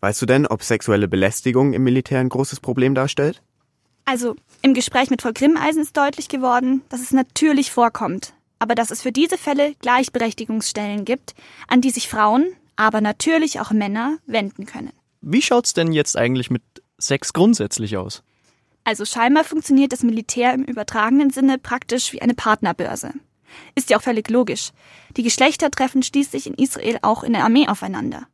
Weißt 0.00 0.22
du 0.22 0.26
denn, 0.26 0.46
ob 0.46 0.62
sexuelle 0.62 1.08
Belästigung 1.08 1.74
im 1.74 1.84
Militär 1.84 2.20
ein 2.20 2.30
großes 2.30 2.60
Problem 2.60 2.94
darstellt? 2.94 3.42
Also, 4.10 4.34
im 4.60 4.74
Gespräch 4.74 5.08
mit 5.08 5.22
Frau 5.22 5.30
Grimmeisen 5.32 5.82
ist 5.82 5.96
deutlich 5.96 6.28
geworden, 6.28 6.82
dass 6.88 7.00
es 7.00 7.12
natürlich 7.12 7.70
vorkommt, 7.70 8.34
aber 8.58 8.74
dass 8.74 8.90
es 8.90 9.02
für 9.02 9.12
diese 9.12 9.38
Fälle 9.38 9.76
Gleichberechtigungsstellen 9.76 11.04
gibt, 11.04 11.36
an 11.68 11.80
die 11.80 11.90
sich 11.90 12.08
Frauen, 12.08 12.52
aber 12.74 13.00
natürlich 13.00 13.60
auch 13.60 13.70
Männer 13.70 14.18
wenden 14.26 14.66
können. 14.66 14.90
Wie 15.20 15.42
schaut's 15.42 15.74
denn 15.74 15.92
jetzt 15.92 16.16
eigentlich 16.16 16.50
mit 16.50 16.64
Sex 16.98 17.32
grundsätzlich 17.32 17.98
aus? 17.98 18.24
Also 18.82 19.04
scheinbar 19.04 19.44
funktioniert 19.44 19.92
das 19.92 20.02
Militär 20.02 20.54
im 20.54 20.64
übertragenen 20.64 21.30
Sinne 21.30 21.58
praktisch 21.58 22.12
wie 22.12 22.20
eine 22.20 22.34
Partnerbörse. 22.34 23.12
Ist 23.76 23.90
ja 23.90 23.98
auch 23.98 24.02
völlig 24.02 24.28
logisch. 24.28 24.72
Die 25.18 25.22
Geschlechter 25.22 25.70
treffen 25.70 26.02
schließlich 26.02 26.48
in 26.48 26.54
Israel 26.54 26.98
auch 27.02 27.22
in 27.22 27.32
der 27.32 27.44
Armee 27.44 27.68
aufeinander. 27.68 28.26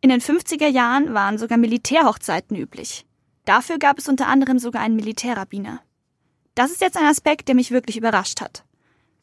In 0.00 0.08
den 0.08 0.22
50er 0.22 0.68
Jahren 0.68 1.12
waren 1.12 1.36
sogar 1.36 1.58
Militärhochzeiten 1.58 2.56
üblich. 2.56 3.04
Dafür 3.46 3.78
gab 3.78 3.98
es 3.98 4.08
unter 4.08 4.26
anderem 4.26 4.58
sogar 4.58 4.82
einen 4.82 4.96
Militärrabbiner. 4.96 5.80
Das 6.54 6.70
ist 6.70 6.80
jetzt 6.80 6.96
ein 6.96 7.06
Aspekt, 7.06 7.48
der 7.48 7.54
mich 7.54 7.70
wirklich 7.70 7.96
überrascht 7.96 8.40
hat. 8.40 8.64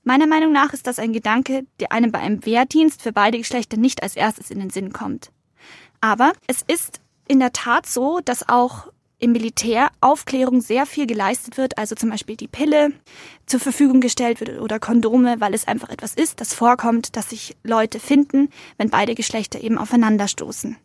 Meiner 0.03 0.27
Meinung 0.27 0.51
nach 0.51 0.73
ist 0.73 0.87
das 0.87 0.97
ein 0.97 1.13
Gedanke, 1.13 1.65
der 1.79 1.91
einem 1.91 2.11
bei 2.11 2.19
einem 2.19 2.45
Wehrdienst 2.45 3.01
für 3.01 3.11
beide 3.11 3.37
Geschlechter 3.37 3.77
nicht 3.77 4.01
als 4.01 4.15
erstes 4.15 4.49
in 4.49 4.59
den 4.59 4.69
Sinn 4.69 4.91
kommt. 4.91 5.31
Aber 6.01 6.33
es 6.47 6.63
ist 6.65 6.99
in 7.27 7.39
der 7.39 7.53
Tat 7.53 7.85
so, 7.85 8.19
dass 8.19 8.47
auch 8.49 8.91
im 9.19 9.31
Militär 9.31 9.89
Aufklärung 10.01 10.59
sehr 10.59 10.85
viel 10.85 11.07
geleistet 11.07 11.57
wird, 11.57 11.77
also 11.77 11.95
zum 11.95 12.09
Beispiel 12.09 12.35
die 12.35 12.49
Pille 12.49 12.91
zur 13.45 13.61
Verfügung 13.61 14.01
gestellt 14.01 14.41
wird 14.41 14.59
oder 14.59 14.79
Kondome, 14.79 15.39
weil 15.39 15.53
es 15.53 15.67
einfach 15.67 15.89
etwas 15.89 16.13
ist, 16.13 16.41
das 16.41 16.53
vorkommt, 16.53 17.15
dass 17.15 17.29
sich 17.29 17.55
Leute 17.63 17.99
finden, 17.99 18.49
wenn 18.77 18.89
beide 18.89 19.15
Geschlechter 19.15 19.61
eben 19.61 19.77
aufeinanderstoßen. 19.77 20.75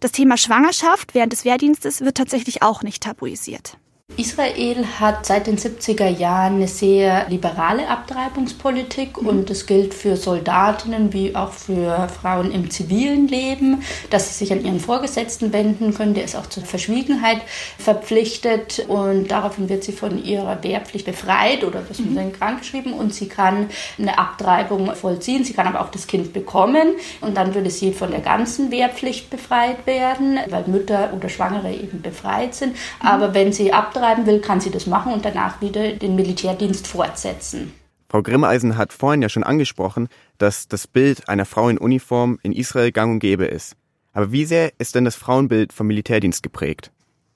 Das 0.00 0.12
Thema 0.12 0.38
Schwangerschaft 0.38 1.14
während 1.14 1.32
des 1.32 1.44
Wehrdienstes 1.44 2.00
wird 2.00 2.16
tatsächlich 2.16 2.62
auch 2.62 2.82
nicht 2.82 3.02
tabuisiert. 3.02 3.76
Israel 4.16 4.84
hat 4.98 5.24
seit 5.24 5.46
den 5.46 5.56
70er 5.56 6.08
Jahren 6.08 6.56
eine 6.56 6.68
sehr 6.68 7.28
liberale 7.28 7.88
Abtreibungspolitik 7.88 9.22
mhm. 9.22 9.28
und 9.28 9.50
das 9.50 9.66
gilt 9.66 9.94
für 9.94 10.16
Soldatinnen 10.16 11.12
wie 11.12 11.34
auch 11.36 11.52
für 11.52 12.08
Frauen 12.08 12.50
im 12.50 12.70
zivilen 12.70 13.28
Leben, 13.28 13.82
dass 14.10 14.28
sie 14.28 14.44
sich 14.44 14.52
an 14.52 14.64
ihren 14.64 14.80
Vorgesetzten 14.80 15.52
wenden 15.52 15.94
können. 15.94 16.14
Der 16.14 16.24
ist 16.24 16.36
auch 16.36 16.46
zur 16.46 16.64
Verschwiegenheit 16.64 17.40
verpflichtet 17.78 18.84
und 18.88 19.30
daraufhin 19.30 19.68
wird 19.68 19.84
sie 19.84 19.92
von 19.92 20.22
ihrer 20.22 20.62
Wehrpflicht 20.62 21.06
befreit 21.06 21.64
oder 21.64 21.80
das 21.80 22.00
mhm. 22.00 22.16
dann 22.16 22.32
krankgeschrieben 22.32 22.92
und 22.92 23.14
sie 23.14 23.28
kann 23.28 23.68
eine 23.98 24.18
Abtreibung 24.18 24.94
vollziehen. 24.94 25.44
Sie 25.44 25.52
kann 25.52 25.68
aber 25.68 25.80
auch 25.80 25.90
das 25.90 26.06
Kind 26.06 26.32
bekommen 26.32 26.94
und 27.20 27.36
dann 27.36 27.54
würde 27.54 27.70
sie 27.70 27.92
von 27.92 28.10
der 28.10 28.20
ganzen 28.20 28.70
Wehrpflicht 28.70 29.30
befreit 29.30 29.86
werden, 29.86 30.40
weil 30.48 30.64
Mütter 30.66 31.12
oder 31.16 31.28
Schwangere 31.28 31.72
eben 31.72 32.02
befreit 32.02 32.54
sind. 32.54 32.72
Mhm. 32.72 33.08
Aber 33.08 33.34
wenn 33.34 33.52
sie 33.52 33.72
abtreiben, 33.72 33.99
bleiben 34.00 34.26
will, 34.26 34.40
kann 34.40 34.60
sie 34.60 34.70
das 34.70 34.86
machen 34.86 35.12
und 35.12 35.24
danach 35.24 35.60
wieder 35.60 35.92
den 35.92 36.16
Militärdienst 36.16 36.86
fortsetzen. 36.86 37.72
Frau 38.08 38.22
Grimmeisen 38.22 38.76
hat 38.76 38.92
vorhin 38.92 39.22
ja 39.22 39.28
schon 39.28 39.44
angesprochen, 39.44 40.08
dass 40.38 40.66
das 40.66 40.88
Bild 40.88 41.28
einer 41.28 41.44
Frau 41.44 41.68
in 41.68 41.78
Uniform 41.78 42.38
in 42.42 42.52
Israel 42.52 42.90
gang 42.90 43.12
und 43.12 43.18
gäbe 43.20 43.44
ist. 43.44 43.76
Aber 44.12 44.32
wie 44.32 44.46
sehr 44.46 44.72
ist 44.78 44.94
denn 44.94 45.04
das 45.04 45.14
Frauenbild 45.14 45.72
vom 45.72 45.86
Militärdienst 45.86 46.42
geprägt? 46.42 46.90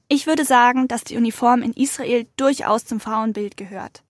Ich 0.08 0.26
würde 0.26 0.44
sagen, 0.44 0.88
dass 0.88 1.04
die 1.04 1.16
Uniform 1.16 1.62
in 1.62 1.72
Israel 1.74 2.26
durchaus 2.36 2.84
zum 2.86 2.98
Frauenbild 2.98 3.56
gehört. 3.56 4.02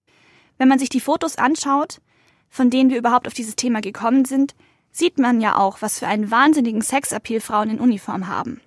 Wenn 0.56 0.68
man 0.68 0.78
sich 0.78 0.88
die 0.88 1.00
Fotos 1.00 1.36
anschaut, 1.36 2.00
von 2.48 2.70
denen 2.70 2.88
wir 2.88 2.98
überhaupt 2.98 3.26
auf 3.26 3.34
dieses 3.34 3.56
Thema 3.56 3.80
gekommen 3.80 4.24
sind, 4.24 4.54
sieht 4.90 5.18
man 5.18 5.40
ja 5.40 5.58
auch, 5.58 5.82
was 5.82 5.98
für 5.98 6.06
einen 6.06 6.30
wahnsinnigen 6.30 6.82
Sexappeal 6.82 7.40
Frauen 7.40 7.68
in 7.68 7.80
Uniform 7.80 8.28
haben. 8.28 8.60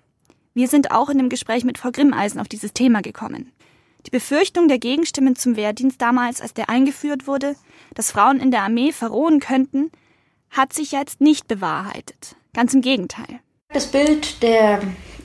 Wir 0.53 0.67
sind 0.67 0.91
auch 0.91 1.09
in 1.09 1.17
dem 1.17 1.29
Gespräch 1.29 1.63
mit 1.63 1.77
Frau 1.77 1.91
Grimmeisen 1.91 2.41
auf 2.41 2.47
dieses 2.47 2.73
Thema 2.73 3.01
gekommen. 3.01 3.51
Die 4.07 4.11
Befürchtung 4.11 4.69
der 4.69 4.79
Gegenstimmen 4.79 5.35
zum 5.35 5.57
Wehrdienst 5.57 6.01
damals, 6.01 6.39
als 6.39 6.53
der 6.53 6.69
eingeführt 6.69 7.27
wurde, 7.27 7.57
dass 7.93 8.09
Frauen 8.09 8.39
in 8.39 8.51
der 8.51 8.61
Armee 8.61 8.93
verrohen 8.93 9.41
könnten, 9.41 9.91
hat 10.49 10.71
sich 10.71 10.93
jetzt 10.93 11.19
nicht 11.19 11.49
bewahrheitet. 11.49 12.37
Ganz 12.53 12.73
im 12.73 12.79
Gegenteil. 12.79 13.41
Das 13.67 13.87
Bild 13.87 14.41
der 14.41 14.79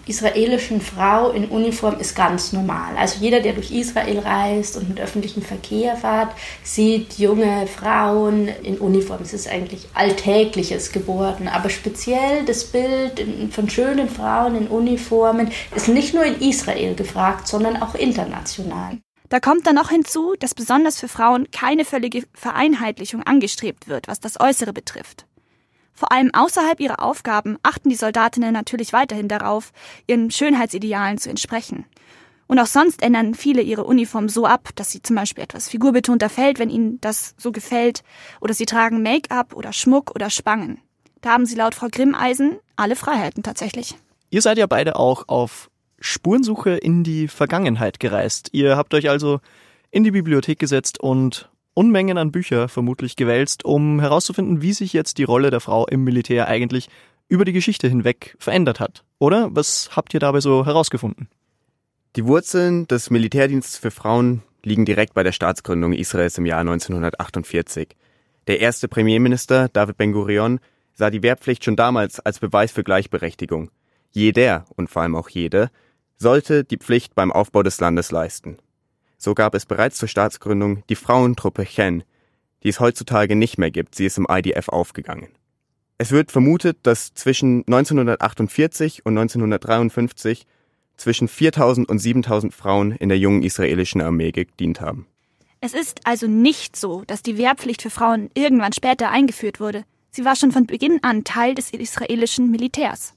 israelischen 0.07 0.81
Frau 0.81 1.31
in 1.31 1.47
Uniform 1.47 1.99
ist 1.99 2.15
ganz 2.15 2.53
normal. 2.53 2.97
Also 2.97 3.21
jeder, 3.21 3.41
der 3.41 3.53
durch 3.53 3.71
Israel 3.71 4.19
reist 4.19 4.77
und 4.77 4.89
mit 4.89 5.01
öffentlichem 5.01 5.43
Verkehr 5.43 5.97
fährt, 5.97 6.33
sieht 6.63 7.19
junge 7.19 7.67
Frauen 7.67 8.49
in 8.49 8.79
Uniform. 8.79 9.21
Es 9.23 9.33
ist 9.33 9.49
eigentlich 9.49 9.87
Alltägliches 9.95 10.93
geworden. 10.93 11.49
Aber 11.49 11.71
speziell 11.71 12.45
das 12.45 12.65
Bild 12.65 13.25
von 13.51 13.71
schönen 13.71 14.09
Frauen 14.09 14.57
in 14.57 14.69
Uniformen 14.69 15.51
ist 15.75 15.89
nicht 15.89 16.15
nur 16.15 16.25
in 16.25 16.41
Israel 16.41 16.95
gefragt, 16.95 17.47
sondern 17.49 17.77
auch 17.83 17.95
international. 17.95 18.99
Da 19.29 19.41
kommt 19.41 19.67
dann 19.67 19.77
noch 19.77 19.89
hinzu, 19.89 20.35
dass 20.39 20.55
besonders 20.55 21.01
für 21.01 21.09
Frauen 21.09 21.51
keine 21.51 21.87
völlige 21.87 22.25
Vereinheitlichung 22.35 23.23
angestrebt 23.23 23.89
wird, 23.89 24.07
was 24.07 24.21
das 24.21 24.39
Äußere 24.39 24.75
betrifft. 24.75 25.25
Vor 26.03 26.11
allem 26.11 26.35
außerhalb 26.35 26.81
ihrer 26.81 27.01
Aufgaben 27.01 27.59
achten 27.63 27.89
die 27.89 27.95
Soldatinnen 27.95 28.53
natürlich 28.53 28.93
weiterhin 28.93 29.29
darauf, 29.29 29.71
ihren 30.09 30.33
Schönheitsidealen 30.33 31.17
zu 31.17 31.31
entsprechen. 31.31 31.85
Und 32.49 32.59
auch 32.59 32.67
sonst 32.67 33.05
ändern 33.05 33.35
viele 33.35 33.63
ihre 33.63 33.85
Uniform 33.85 34.29
so 34.29 34.45
ab, 34.45 34.71
dass 34.75 34.91
sie 34.91 35.01
zum 35.01 35.15
Beispiel 35.15 35.45
etwas 35.45 35.69
figurbetonter 35.69 36.29
fällt, 36.29 36.59
wenn 36.59 36.71
ihnen 36.71 37.01
das 37.01 37.37
so 37.39 37.53
gefällt, 37.53 38.03
oder 38.41 38.53
sie 38.53 38.67
tragen 38.67 39.01
Make-up 39.05 39.55
oder 39.55 39.73
Schmuck 39.73 40.11
oder 40.17 40.29
Spangen. 40.29 40.81
Da 41.21 41.31
haben 41.31 41.47
sie 41.47 41.55
laut 41.55 41.77
Frau 41.77 41.87
Grimmeisen 41.89 42.59
alle 42.75 42.97
Freiheiten 42.97 43.45
tatsächlich. 43.45 43.95
Ihr 44.29 44.43
seid 44.43 44.59
ja 44.59 44.67
beide 44.67 44.97
auch 44.97 45.29
auf 45.29 45.71
Spurensuche 46.01 46.71
in 46.71 47.05
die 47.05 47.29
Vergangenheit 47.29 48.01
gereist. 48.01 48.49
Ihr 48.51 48.77
habt 48.77 48.93
euch 48.95 49.09
also 49.09 49.39
in 49.93 50.03
die 50.03 50.11
Bibliothek 50.11 50.59
gesetzt 50.59 50.99
und 50.99 51.49
Unmengen 51.75 52.19
an 52.19 52.33
Bücher 52.33 52.69
vermutlich 52.69 53.17
gewälzt, 53.17 53.65
um 53.65 54.01
herauszufinden, 54.01 54.63
wie 54.63 54.73
sich 54.73 54.93
jetzt 54.93 55.19
die 55.19 55.25
Rolle 55.25 55.51
der 55.51 55.61
Frau 55.61 55.87
im 55.87 56.05
Militär 56.05 56.49
eigentlich 56.49 56.89
über 57.29 57.45
die 57.45 57.53
Geschichte 57.53 57.89
hinweg 57.89 58.37
verändert 58.39 58.79
hat. 58.79 59.05
Oder 59.19 59.49
was 59.53 59.91
habt 59.97 60.13
ihr 60.13 60.21
dabei 60.21 60.41
so 60.41 60.67
herausgefunden? 60.67 61.29
Die 62.17 62.27
Wurzeln 62.27 62.87
des 62.89 63.09
Militärdienstes 63.09 63.79
für 63.79 63.91
Frauen 63.91 64.43
liegen 64.63 64.85
direkt 64.85 65.15
bei 65.15 65.23
der 65.23 65.33
Staatsgründung 65.33 65.95
Israels 65.95 66.37
im 66.37 66.45
Jahr 66.45 66.61
1948. 66.61 67.97
Der 68.49 68.61
erste 68.61 68.87
Premierminister 68.87 69.69
David 69.69 69.97
Ben-Gurion 69.97 70.61
sah 70.93 71.11
die 71.11 71.23
Wehrpflicht 71.23 71.65
schon 71.65 71.77
damals 71.77 72.21
als 72.21 72.39
Beweis 72.39 72.73
für 72.73 72.85
Gleichberechtigung. 72.85 73.71
Jeder 74.11 74.67
und 74.77 74.91
vor 74.91 75.03
allem 75.03 75.17
auch 75.17 75.31
jede 75.31 75.71
sollte 76.19 76.65
die 76.65 76.77
Pflicht 76.77 77.15
beim 77.15 77.33
Aufbau 77.33 77.63
des 77.63 77.81
Landes 77.81 78.11
leisten. 78.11 78.59
So 79.25 79.35
gab 79.35 79.55
es 79.55 79.67
bereits 79.67 79.99
zur 79.99 80.09
Staatsgründung 80.09 80.83
die 80.89 80.97
Frauentruppe 80.97 81.65
Chen, 81.65 82.03
die 82.65 82.69
es 82.71 82.81
heutzutage 82.81 83.37
nicht 83.37 83.57
mehr 83.57 83.71
gibt. 83.71 83.95
Sie 83.95 84.05
ist 84.05 84.19
im 84.19 84.27
IDF 84.29 84.69
aufgegangen. 84.69 85.29
Es 85.97 86.11
wird 86.11 86.33
vermutet, 86.33 86.79
dass 86.83 87.15
zwischen 87.15 87.61
1948 87.69 89.07
und 89.07 89.17
1953 89.17 90.45
zwischen 90.97 91.29
4000 91.29 91.89
und 91.89 92.01
7000 92.01 92.53
Frauen 92.53 92.91
in 92.97 93.11
der 93.11 93.19
jungen 93.19 93.45
israelischen 93.45 94.01
Armee 94.01 94.33
gedient 94.33 94.81
haben. 94.81 95.07
Es 95.61 95.73
ist 95.73 96.01
also 96.03 96.27
nicht 96.27 96.75
so, 96.75 97.05
dass 97.07 97.23
die 97.23 97.39
Wehrpflicht 97.39 97.83
für 97.83 97.91
Frauen 97.91 98.29
irgendwann 98.35 98.73
später 98.73 99.11
eingeführt 99.11 99.61
wurde. 99.61 99.85
Sie 100.11 100.25
war 100.25 100.35
schon 100.35 100.51
von 100.51 100.67
Beginn 100.67 100.99
an 101.03 101.23
Teil 101.23 101.55
des 101.55 101.71
israelischen 101.71 102.51
Militärs. 102.51 103.15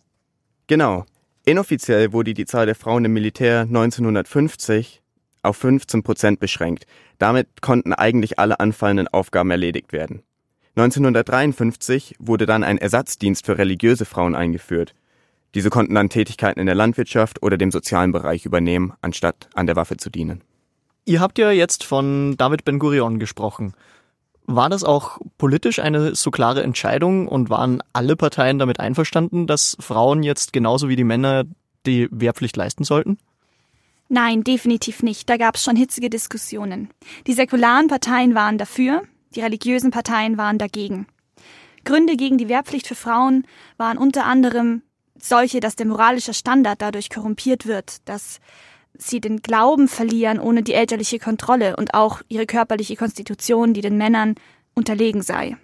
Genau. 0.68 1.08
Inoffiziell 1.46 2.14
wurde 2.14 2.36
die 2.36 2.46
Zahl 2.46 2.68
der 2.68 2.76
Frauen 2.76 3.06
im 3.06 3.14
Militär 3.14 3.62
1950 3.62 5.02
auf 5.46 5.58
15 5.58 6.04
Prozent 6.04 6.40
beschränkt. 6.40 6.86
Damit 7.18 7.62
konnten 7.62 7.94
eigentlich 7.94 8.40
alle 8.40 8.60
anfallenden 8.60 9.08
Aufgaben 9.08 9.52
erledigt 9.52 9.94
werden. 9.94 10.24
1953 10.76 12.16
wurde 12.20 12.46
dann 12.46 12.64
ein 12.64 12.78
Ersatzdienst 12.78 13.46
für 13.46 13.58
religiöse 13.58 14.04
Frauen 14.04 14.36
eingeführt. 14.36 14.94
Diese 15.54 15.70
konnten 15.70 15.96
dann 15.96 16.10
Tätigkeiten 16.10 16.60
in 16.60 16.66
der 16.66 16.76
Landwirtschaft 16.76 17.42
oder 17.42 17.58
dem 17.58 17.72
sozialen 17.72 18.12
Bereich 18.12 18.46
übernehmen, 18.46 18.92
anstatt 19.02 19.48
an 19.54 19.68
der 19.68 19.78
Waffe 19.78 19.96
zu 19.96 20.10
dienen. 20.10 20.42
Ihr 21.06 21.22
habt 21.22 21.38
ja 21.38 21.52
jetzt 21.52 21.86
von 21.86 22.36
David 22.36 22.66
Ben-Gurion 22.66 23.20
gesprochen. 23.20 23.74
War 24.48 24.70
das 24.70 24.84
auch 24.84 25.20
politisch 25.38 25.80
eine 25.80 26.14
so 26.14 26.30
klare 26.30 26.62
Entscheidung 26.62 27.28
und 27.28 27.50
waren 27.50 27.82
alle 27.94 28.18
Parteien 28.18 28.60
damit 28.60 28.80
einverstanden, 28.80 29.48
dass 29.48 29.78
Frauen 29.80 30.24
jetzt 30.24 30.52
genauso 30.52 30.90
wie 30.90 30.96
die 30.98 31.04
Männer 31.06 31.46
die 31.86 32.10
Wehrpflicht 32.12 32.58
leisten 32.58 32.84
sollten? 32.84 33.18
Nein, 34.08 34.44
definitiv 34.44 35.02
nicht. 35.04 35.30
Da 35.30 35.38
gab 35.38 35.56
es 35.56 35.64
schon 35.64 35.76
hitzige 35.76 36.10
Diskussionen. 36.10 36.90
Die 37.28 37.34
säkularen 37.34 37.88
Parteien 37.88 38.36
waren 38.36 38.58
dafür, 38.58 39.04
die 39.36 39.42
religiösen 39.42 39.92
Parteien 39.92 40.38
waren 40.38 40.58
dagegen. 40.58 41.08
Gründe 41.84 42.16
gegen 42.16 42.38
die 42.38 42.50
Wehrpflicht 42.50 42.88
für 42.88 42.96
Frauen 42.96 43.46
waren 43.78 43.98
unter 43.98 44.26
anderem 44.26 44.82
solche, 45.18 45.60
dass 45.60 45.76
der 45.76 45.86
moralische 45.86 46.34
Standard 46.34 46.82
dadurch 46.82 47.10
korrumpiert 47.10 47.66
wird, 47.66 48.08
dass 48.08 48.40
sie 48.98 49.22
den 49.22 49.42
Glauben 49.42 49.88
verlieren 49.88 50.40
ohne 50.40 50.64
die 50.64 50.74
elterliche 50.74 51.20
Kontrolle 51.20 51.76
und 51.76 51.94
auch 51.94 52.22
ihre 52.28 52.46
körperliche 52.46 52.96
Konstitution, 52.96 53.74
die 53.74 53.82
den 53.82 53.98
Männern 53.98 54.36
unterlegen 54.74 55.22
sei. 55.22 55.58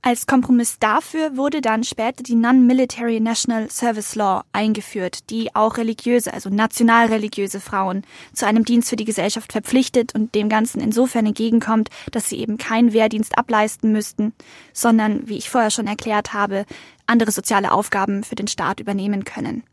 Als 0.00 0.26
Kompromiss 0.26 0.78
dafür 0.78 1.36
wurde 1.36 1.60
dann 1.60 1.82
später 1.82 2.22
die 2.22 2.36
Non-Military 2.36 3.18
National 3.18 3.68
Service 3.68 4.14
Law 4.14 4.44
eingeführt, 4.52 5.28
die 5.28 5.54
auch 5.56 5.76
religiöse, 5.76 6.32
also 6.32 6.50
nationalreligiöse 6.50 7.58
Frauen 7.60 8.04
zu 8.32 8.46
einem 8.46 8.64
Dienst 8.64 8.90
für 8.90 8.96
die 8.96 9.04
Gesellschaft 9.04 9.52
verpflichtet 9.52 10.14
und 10.14 10.36
dem 10.36 10.48
Ganzen 10.48 10.80
insofern 10.80 11.26
entgegenkommt, 11.26 11.88
dass 12.12 12.28
sie 12.28 12.38
eben 12.38 12.58
keinen 12.58 12.92
Wehrdienst 12.92 13.36
ableisten 13.36 13.90
müssten, 13.90 14.32
sondern, 14.72 15.28
wie 15.28 15.36
ich 15.36 15.50
vorher 15.50 15.70
schon 15.70 15.88
erklärt 15.88 16.32
habe, 16.32 16.64
andere 17.06 17.32
soziale 17.32 17.72
Aufgaben 17.72 18.22
für 18.22 18.36
den 18.36 18.48
Staat 18.48 18.78
übernehmen 18.78 19.24
können. 19.24 19.64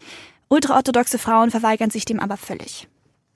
Ultraorthodoxe 0.47 1.19
Frauen 1.19 1.51
verweigern 1.51 1.91
sich 1.91 2.03
dem 2.03 2.19
aber 2.19 2.37
völlig. 2.37 2.87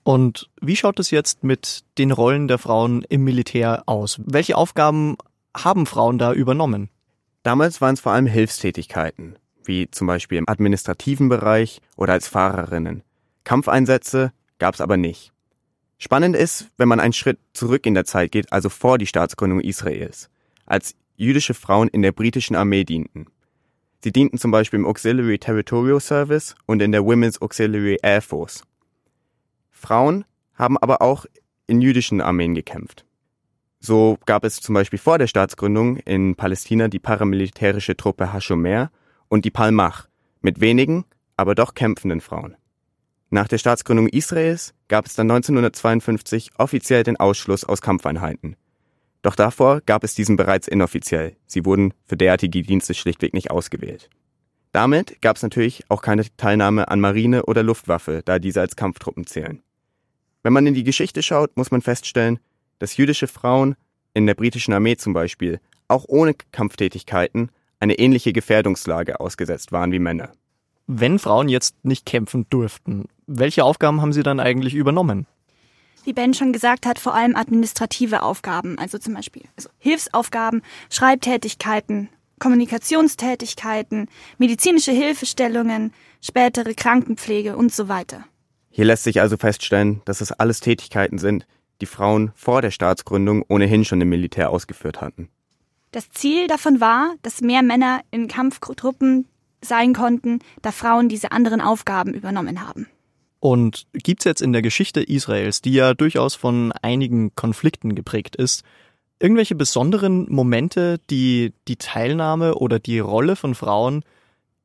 Und 0.04 0.50
wie 0.60 0.76
schaut 0.76 1.00
es 1.00 1.12
jetzt 1.12 1.44
mit 1.44 1.84
den 2.00 2.10
Rollen 2.12 2.48
der 2.48 2.58
Frauen 2.58 3.04
im 3.10 3.24
Militär 3.24 3.84
aus? 3.86 4.20
Welche 4.26 4.58
Aufgaben 4.58 5.18
haben 5.56 5.86
Frauen 5.86 6.18
da 6.18 6.34
übernommen? 6.34 6.90
Damals 7.44 7.82
waren 7.82 7.94
es 7.94 8.02
vor 8.02 8.12
allem 8.12 8.28
Hilfstätigkeiten, 8.28 9.38
wie 9.64 9.90
zum 9.90 10.08
Beispiel 10.08 10.38
im 10.38 10.50
administrativen 10.50 11.30
Bereich 11.30 11.82
oder 11.96 12.14
als 12.14 12.28
Fahrerinnen. 12.28 13.04
Kampfeinsätze 13.44 14.34
gab 14.60 14.74
es 14.76 14.82
aber 14.82 14.98
nicht. 14.98 15.32
Spannend 15.98 16.36
ist, 16.36 16.70
wenn 16.78 16.88
man 16.88 17.00
einen 17.00 17.14
Schritt 17.14 17.40
zurück 17.54 17.86
in 17.86 17.94
der 17.94 18.06
Zeit 18.06 18.32
geht, 18.32 18.54
also 18.54 18.70
vor 18.70 18.98
die 18.98 19.08
Staatsgründung 19.08 19.60
Israels, 19.60 20.30
als 20.66 20.96
jüdische 21.18 21.54
Frauen 21.54 21.90
in 21.90 22.02
der 22.02 22.14
britischen 22.14 22.56
Armee 22.56 22.86
dienten. 22.86 23.26
Sie 24.02 24.14
dienten 24.14 24.38
zum 24.38 24.52
Beispiel 24.52 24.80
im 24.80 24.86
Auxiliary 24.86 25.40
Territorial 25.40 26.00
Service 26.00 26.56
und 26.66 26.82
in 26.82 26.94
der 26.94 27.04
Women's 27.04 27.42
Auxiliary 27.42 27.98
Air 28.02 28.22
Force. 28.22 28.64
Frauen 29.72 30.24
haben 30.54 30.78
aber 30.78 31.02
auch 31.02 31.26
in 31.68 31.82
jüdischen 31.82 32.22
Armeen 32.22 32.56
gekämpft. 32.56 33.06
So 33.80 34.18
gab 34.26 34.44
es 34.44 34.60
zum 34.60 34.76
Beispiel 34.76 35.00
vor 35.00 35.18
der 35.18 35.28
Staatsgründung 35.28 35.98
in 35.98 36.36
Palästina 36.36 36.90
die 36.90 37.00
paramilitärische 37.00 37.96
Truppe 37.96 38.34
Hashomer 38.34 38.92
und 39.30 39.46
die 39.46 39.52
Palmach 39.52 40.08
mit 40.42 40.60
wenigen, 40.60 41.06
aber 41.38 41.56
doch 41.56 41.74
kämpfenden 41.74 42.20
Frauen. 42.20 42.56
Nach 43.30 43.48
der 43.48 43.58
Staatsgründung 43.58 44.08
Israels 44.08 44.74
gab 44.88 45.06
es 45.06 45.14
dann 45.14 45.32
1952 45.32 46.52
offiziell 46.58 47.04
den 47.04 47.18
Ausschluss 47.18 47.64
aus 47.64 47.82
Kampfeinheiten. 47.82 48.58
Doch 49.22 49.36
davor 49.36 49.82
gab 49.82 50.04
es 50.04 50.16
diesen 50.16 50.36
bereits 50.36 50.68
inoffiziell. 50.68 51.36
Sie 51.46 51.64
wurden 51.66 51.94
für 52.06 52.18
derartige 52.18 52.64
Dienste 52.64 52.94
schlichtweg 52.94 53.34
nicht 53.34 53.52
ausgewählt. 53.52 54.10
Damit 54.72 55.22
gab 55.22 55.36
es 55.36 55.44
natürlich 55.44 55.84
auch 55.90 56.02
keine 56.02 56.26
Teilnahme 56.38 56.90
an 56.90 57.00
Marine 57.00 57.46
oder 57.46 57.64
Luftwaffe, 57.64 58.22
da 58.26 58.40
diese 58.40 58.62
als 58.62 58.76
Kampftruppen 58.76 59.26
zählen. 59.26 59.62
Wenn 60.44 60.54
man 60.54 60.68
in 60.68 60.74
die 60.74 60.84
Geschichte 60.84 61.22
schaut, 61.22 61.56
muss 61.58 61.72
man 61.72 61.82
feststellen, 61.82 62.40
dass 62.80 62.98
jüdische 62.98 63.28
Frauen 63.28 63.76
in 64.14 64.26
der 64.26 64.34
britischen 64.34 64.74
Armee 64.74 64.98
zum 64.98 65.14
Beispiel 65.14 65.60
auch 65.88 66.06
ohne 66.08 66.34
Kampftätigkeiten 66.52 67.50
eine 67.80 68.00
ähnliche 68.00 68.34
Gefährdungslage 68.34 69.20
ausgesetzt 69.20 69.72
waren 69.72 69.92
wie 69.92 70.00
Männer. 70.00 70.32
Wenn 70.88 71.20
Frauen 71.20 71.50
jetzt 71.50 71.86
nicht 71.86 72.06
kämpfen 72.06 72.48
durften, 72.50 73.06
welche 73.28 73.64
Aufgaben 73.64 74.02
haben 74.02 74.14
sie 74.14 74.24
dann 74.24 74.40
eigentlich 74.40 74.74
übernommen? 74.74 75.28
Wie 76.04 76.14
Ben 76.14 76.34
schon 76.34 76.54
gesagt 76.54 76.86
hat, 76.86 76.98
vor 76.98 77.14
allem 77.14 77.36
administrative 77.36 78.24
Aufgaben, 78.24 78.80
also 78.80 78.98
zum 78.98 79.14
Beispiel 79.14 79.44
also 79.56 79.70
Hilfsaufgaben, 79.78 80.64
Schreibtätigkeiten, 80.90 82.10
Kommunikationstätigkeiten, 82.40 84.08
medizinische 84.38 84.92
Hilfestellungen, 84.92 85.94
spätere 86.22 86.74
Krankenpflege 86.74 87.56
und 87.56 87.74
so 87.74 87.90
weiter. 87.90 88.24
Hier 88.72 88.86
lässt 88.86 89.04
sich 89.04 89.20
also 89.22 89.38
feststellen, 89.38 90.02
dass 90.06 90.22
es 90.22 90.32
alles 90.32 90.62
Tätigkeiten 90.62 91.18
sind, 91.20 91.46
die 91.82 91.86
Frauen 91.86 92.32
vor 92.36 92.62
der 92.62 92.72
Staatsgründung 92.72 93.44
ohnehin 93.48 93.86
schon 93.86 94.02
im 94.02 94.10
Militär 94.10 94.50
ausgeführt 94.50 95.02
hatten. 95.02 95.30
Das 95.92 96.10
Ziel 96.12 96.48
davon 96.48 96.80
war, 96.80 97.16
dass 97.24 97.42
mehr 97.42 97.64
Männer 97.64 98.02
in 98.12 98.28
Kampftruppen 98.28 99.28
sein 99.62 99.94
konnten, 99.94 100.40
da 100.62 100.72
Frauen 100.72 101.10
diese 101.10 101.32
anderen 101.32 101.62
Aufgaben 101.62 102.14
übernommen 102.14 102.68
haben. 102.68 102.88
Und 103.40 103.88
gibt's 103.94 104.26
jetzt 104.26 104.42
in 104.42 104.54
der 104.54 104.62
Geschichte 104.62 105.02
Israels, 105.02 105.62
die 105.62 105.74
ja 105.74 105.94
durchaus 105.94 106.36
von 106.36 106.72
einigen 106.82 107.34
Konflikten 107.36 107.96
geprägt 107.96 108.36
ist, 108.36 108.64
irgendwelche 109.20 109.56
besonderen 109.56 110.28
Momente, 110.30 111.00
die 111.10 111.54
die 111.68 111.78
Teilnahme 111.78 112.56
oder 112.56 112.80
die 112.80 113.00
Rolle 113.00 113.36
von 113.36 113.56
Frauen 113.56 114.04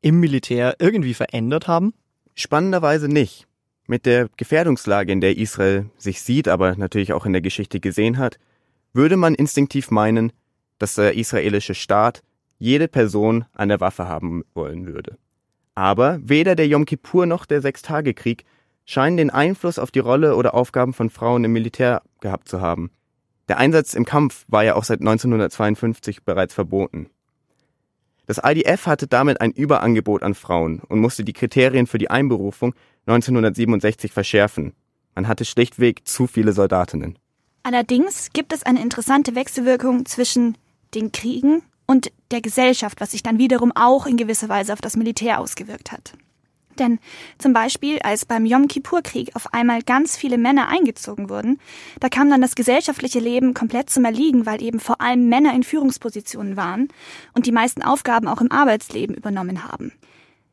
im 0.01 0.21
Militär 0.21 0.77
irgendwie 0.79 1.15
verändert 1.15 1.67
haben? 1.69 1.95
Spannenderweise 2.35 3.09
nicht. 3.09 3.47
Mit 3.87 4.07
der 4.07 4.29
Gefährdungslage, 4.37 5.13
in 5.13 5.21
der 5.21 5.37
Israel 5.37 5.91
sich 5.99 6.23
sieht, 6.23 6.49
aber 6.49 6.75
natürlich 6.77 7.13
auch 7.13 7.27
in 7.27 7.33
der 7.33 7.43
Geschichte 7.43 7.81
gesehen 7.81 8.17
hat, 8.17 8.39
würde 8.95 9.17
man 9.17 9.35
instinktiv 9.35 9.91
meinen, 9.91 10.33
dass 10.79 10.95
der 10.95 11.15
israelische 11.15 11.75
Staat 11.75 12.23
jede 12.59 12.89
Person 12.89 13.45
an 13.53 13.69
der 13.69 13.81
Waffe 13.81 14.09
haben 14.09 14.45
wollen 14.55 14.87
würde. 14.87 15.19
Aber 15.75 16.19
weder 16.23 16.55
der 16.55 16.69
Yom 16.69 16.87
Kippur 16.87 17.27
noch 17.27 17.45
der 17.45 17.61
Sechstagekrieg 17.61 18.45
scheinen 18.87 19.17
den 19.17 19.31
Einfluss 19.31 19.79
auf 19.79 19.91
die 19.91 19.99
Rolle 19.99 20.37
oder 20.37 20.55
Aufgaben 20.55 20.95
von 20.95 21.11
Frauen 21.11 21.45
im 21.45 21.53
Militär 21.53 22.03
gehabt 22.21 22.49
zu 22.49 22.61
haben. 22.61 22.91
Der 23.49 23.59
Einsatz 23.59 23.93
im 23.93 24.05
Kampf 24.05 24.45
war 24.49 24.65
ja 24.65 24.77
auch 24.77 24.85
seit 24.85 25.01
1952 25.01 26.23
bereits 26.25 26.55
verboten. 26.55 27.11
Das 28.27 28.41
IDF 28.43 28.87
hatte 28.87 29.07
damit 29.07 29.43
ein 29.43 29.53
Überangebot 29.53 30.23
an 30.23 30.35
Frauen 30.35 30.81
und 30.81 31.01
musste 31.01 31.25
die 31.25 31.35
Kriterien 31.35 31.87
für 31.87 31.99
die 31.99 32.11
Einberufung 32.11 32.75
1967 33.07 34.13
verschärfen. 34.13 34.73
Man 35.15 35.29
hatte 35.29 35.45
schlichtweg 35.45 36.07
zu 36.07 36.27
viele 36.27 36.53
Soldatinnen. 36.53 37.19
Allerdings 37.63 38.31
gibt 38.33 38.53
es 38.53 38.63
eine 38.63 38.83
interessante 38.83 39.35
Wechselwirkung 39.35 40.07
zwischen 40.07 40.57
den 40.95 41.13
Kriegen 41.13 41.63
und 41.87 42.13
der 42.31 42.41
Gesellschaft, 42.41 43.01
was 43.01 43.13
sich 43.13 43.23
dann 43.23 43.39
wiederum 43.39 43.73
auch 43.75 44.07
in 44.07 44.17
gewisser 44.17 44.49
Weise 44.49 44.73
auf 44.73 44.81
das 44.81 44.97
Militär 44.97 45.41
ausgewirkt 45.41 45.93
hat. 45.93 46.15
Denn 46.79 46.99
zum 47.39 47.53
Beispiel, 47.53 48.01
als 48.01 48.25
beim 48.25 48.47
Yom 48.47 48.69
Kippur-Krieg 48.69 49.37
auf 49.37 49.55
einmal 49.55 49.83
ganz 49.83 50.17
viele 50.17 50.39
Männer 50.39 50.69
eingezogen 50.69 51.31
wurden, 51.31 51.61
da 52.01 52.09
kam 52.09 52.29
dann 52.31 52.41
das 52.41 52.57
gesellschaftliche 52.57 53.21
Leben 53.21 53.55
komplett 53.55 53.91
zum 53.91 54.05
Erliegen, 54.05 54.45
weil 54.45 54.61
eben 54.61 54.81
vor 54.81 55.01
allem 55.01 55.29
Männer 55.29 55.55
in 55.55 55.63
Führungspositionen 55.63 56.57
waren 56.57 56.89
und 57.33 57.47
die 57.47 57.53
meisten 57.53 57.83
Aufgaben 57.83 58.27
auch 58.27 58.41
im 58.41 58.51
Arbeitsleben 58.51 59.15
übernommen 59.15 59.65
haben. 59.65 59.93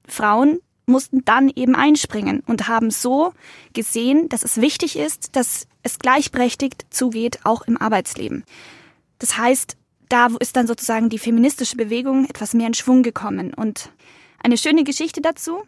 Frauen 0.08 0.60
mussten 0.92 1.26
dann 1.26 1.50
eben 1.50 1.76
einspringen 1.76 2.44
und 2.46 2.68
haben 2.68 2.92
so 2.92 3.34
gesehen, 3.74 4.30
dass 4.30 4.44
es 4.44 4.62
wichtig 4.62 4.98
ist, 4.98 5.36
dass 5.36 5.68
es 5.84 6.00
gleichberechtigt 6.00 6.86
zugeht, 6.90 7.40
auch 7.44 7.64
im 7.64 7.78
Arbeitsleben. 7.78 8.44
Das 9.20 9.38
heißt, 9.38 9.78
da 10.10 10.28
ist 10.40 10.56
dann 10.56 10.68
sozusagen 10.68 11.10
die 11.10 11.20
feministische 11.20 11.78
Bewegung 11.78 12.26
etwas 12.26 12.54
mehr 12.54 12.68
in 12.68 12.74
Schwung 12.74 13.02
gekommen. 13.02 13.54
Und 13.54 13.92
eine 14.44 14.58
schöne 14.58 14.84
Geschichte 14.84 15.22
dazu. 15.22 15.64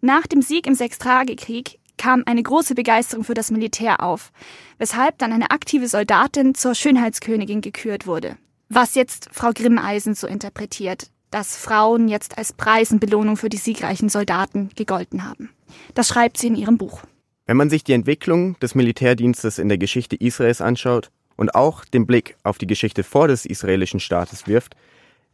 Nach 0.00 0.26
dem 0.26 0.42
Sieg 0.42 0.66
im 0.66 0.74
Sechstagekrieg 0.74 1.78
kam 1.96 2.24
eine 2.26 2.42
große 2.42 2.74
Begeisterung 2.74 3.24
für 3.24 3.34
das 3.34 3.50
Militär 3.50 4.02
auf, 4.02 4.32
weshalb 4.78 5.18
dann 5.18 5.32
eine 5.32 5.50
aktive 5.50 5.88
Soldatin 5.88 6.54
zur 6.54 6.74
Schönheitskönigin 6.74 7.60
gekürt 7.60 8.06
wurde. 8.06 8.36
Was 8.68 8.94
jetzt 8.94 9.28
Frau 9.32 9.52
Grimmeisen 9.52 10.14
so 10.14 10.26
interpretiert, 10.26 11.10
dass 11.34 11.56
Frauen 11.56 12.06
jetzt 12.06 12.38
als 12.38 12.52
Preis 12.52 12.92
und 12.92 13.00
Belohnung 13.00 13.36
für 13.36 13.48
die 13.48 13.56
siegreichen 13.56 14.08
Soldaten 14.08 14.70
gegolten 14.76 15.24
haben. 15.24 15.50
Das 15.94 16.06
schreibt 16.06 16.38
sie 16.38 16.46
in 16.46 16.54
ihrem 16.54 16.78
Buch. 16.78 17.02
Wenn 17.46 17.56
man 17.56 17.70
sich 17.70 17.82
die 17.82 17.92
Entwicklung 17.92 18.56
des 18.60 18.76
Militärdienstes 18.76 19.58
in 19.58 19.68
der 19.68 19.76
Geschichte 19.78 20.14
Israels 20.14 20.60
anschaut, 20.60 21.10
und 21.36 21.54
auch 21.54 21.84
den 21.84 22.06
Blick 22.06 22.36
auf 22.42 22.58
die 22.58 22.66
Geschichte 22.66 23.02
vor 23.02 23.28
des 23.28 23.44
israelischen 23.44 24.00
Staates 24.00 24.46
wirft, 24.46 24.76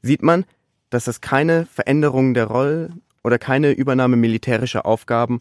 sieht 0.02 0.22
man, 0.22 0.44
dass 0.88 1.06
es 1.06 1.20
keine 1.20 1.66
Veränderung 1.66 2.34
der 2.34 2.46
Rolle 2.46 2.90
oder 3.22 3.38
keine 3.38 3.72
Übernahme 3.72 4.16
militärischer 4.16 4.86
Aufgaben 4.86 5.40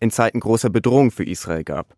in 0.00 0.10
Zeiten 0.10 0.40
großer 0.40 0.70
Bedrohung 0.70 1.10
für 1.10 1.24
Israel 1.24 1.64
gab. 1.64 1.96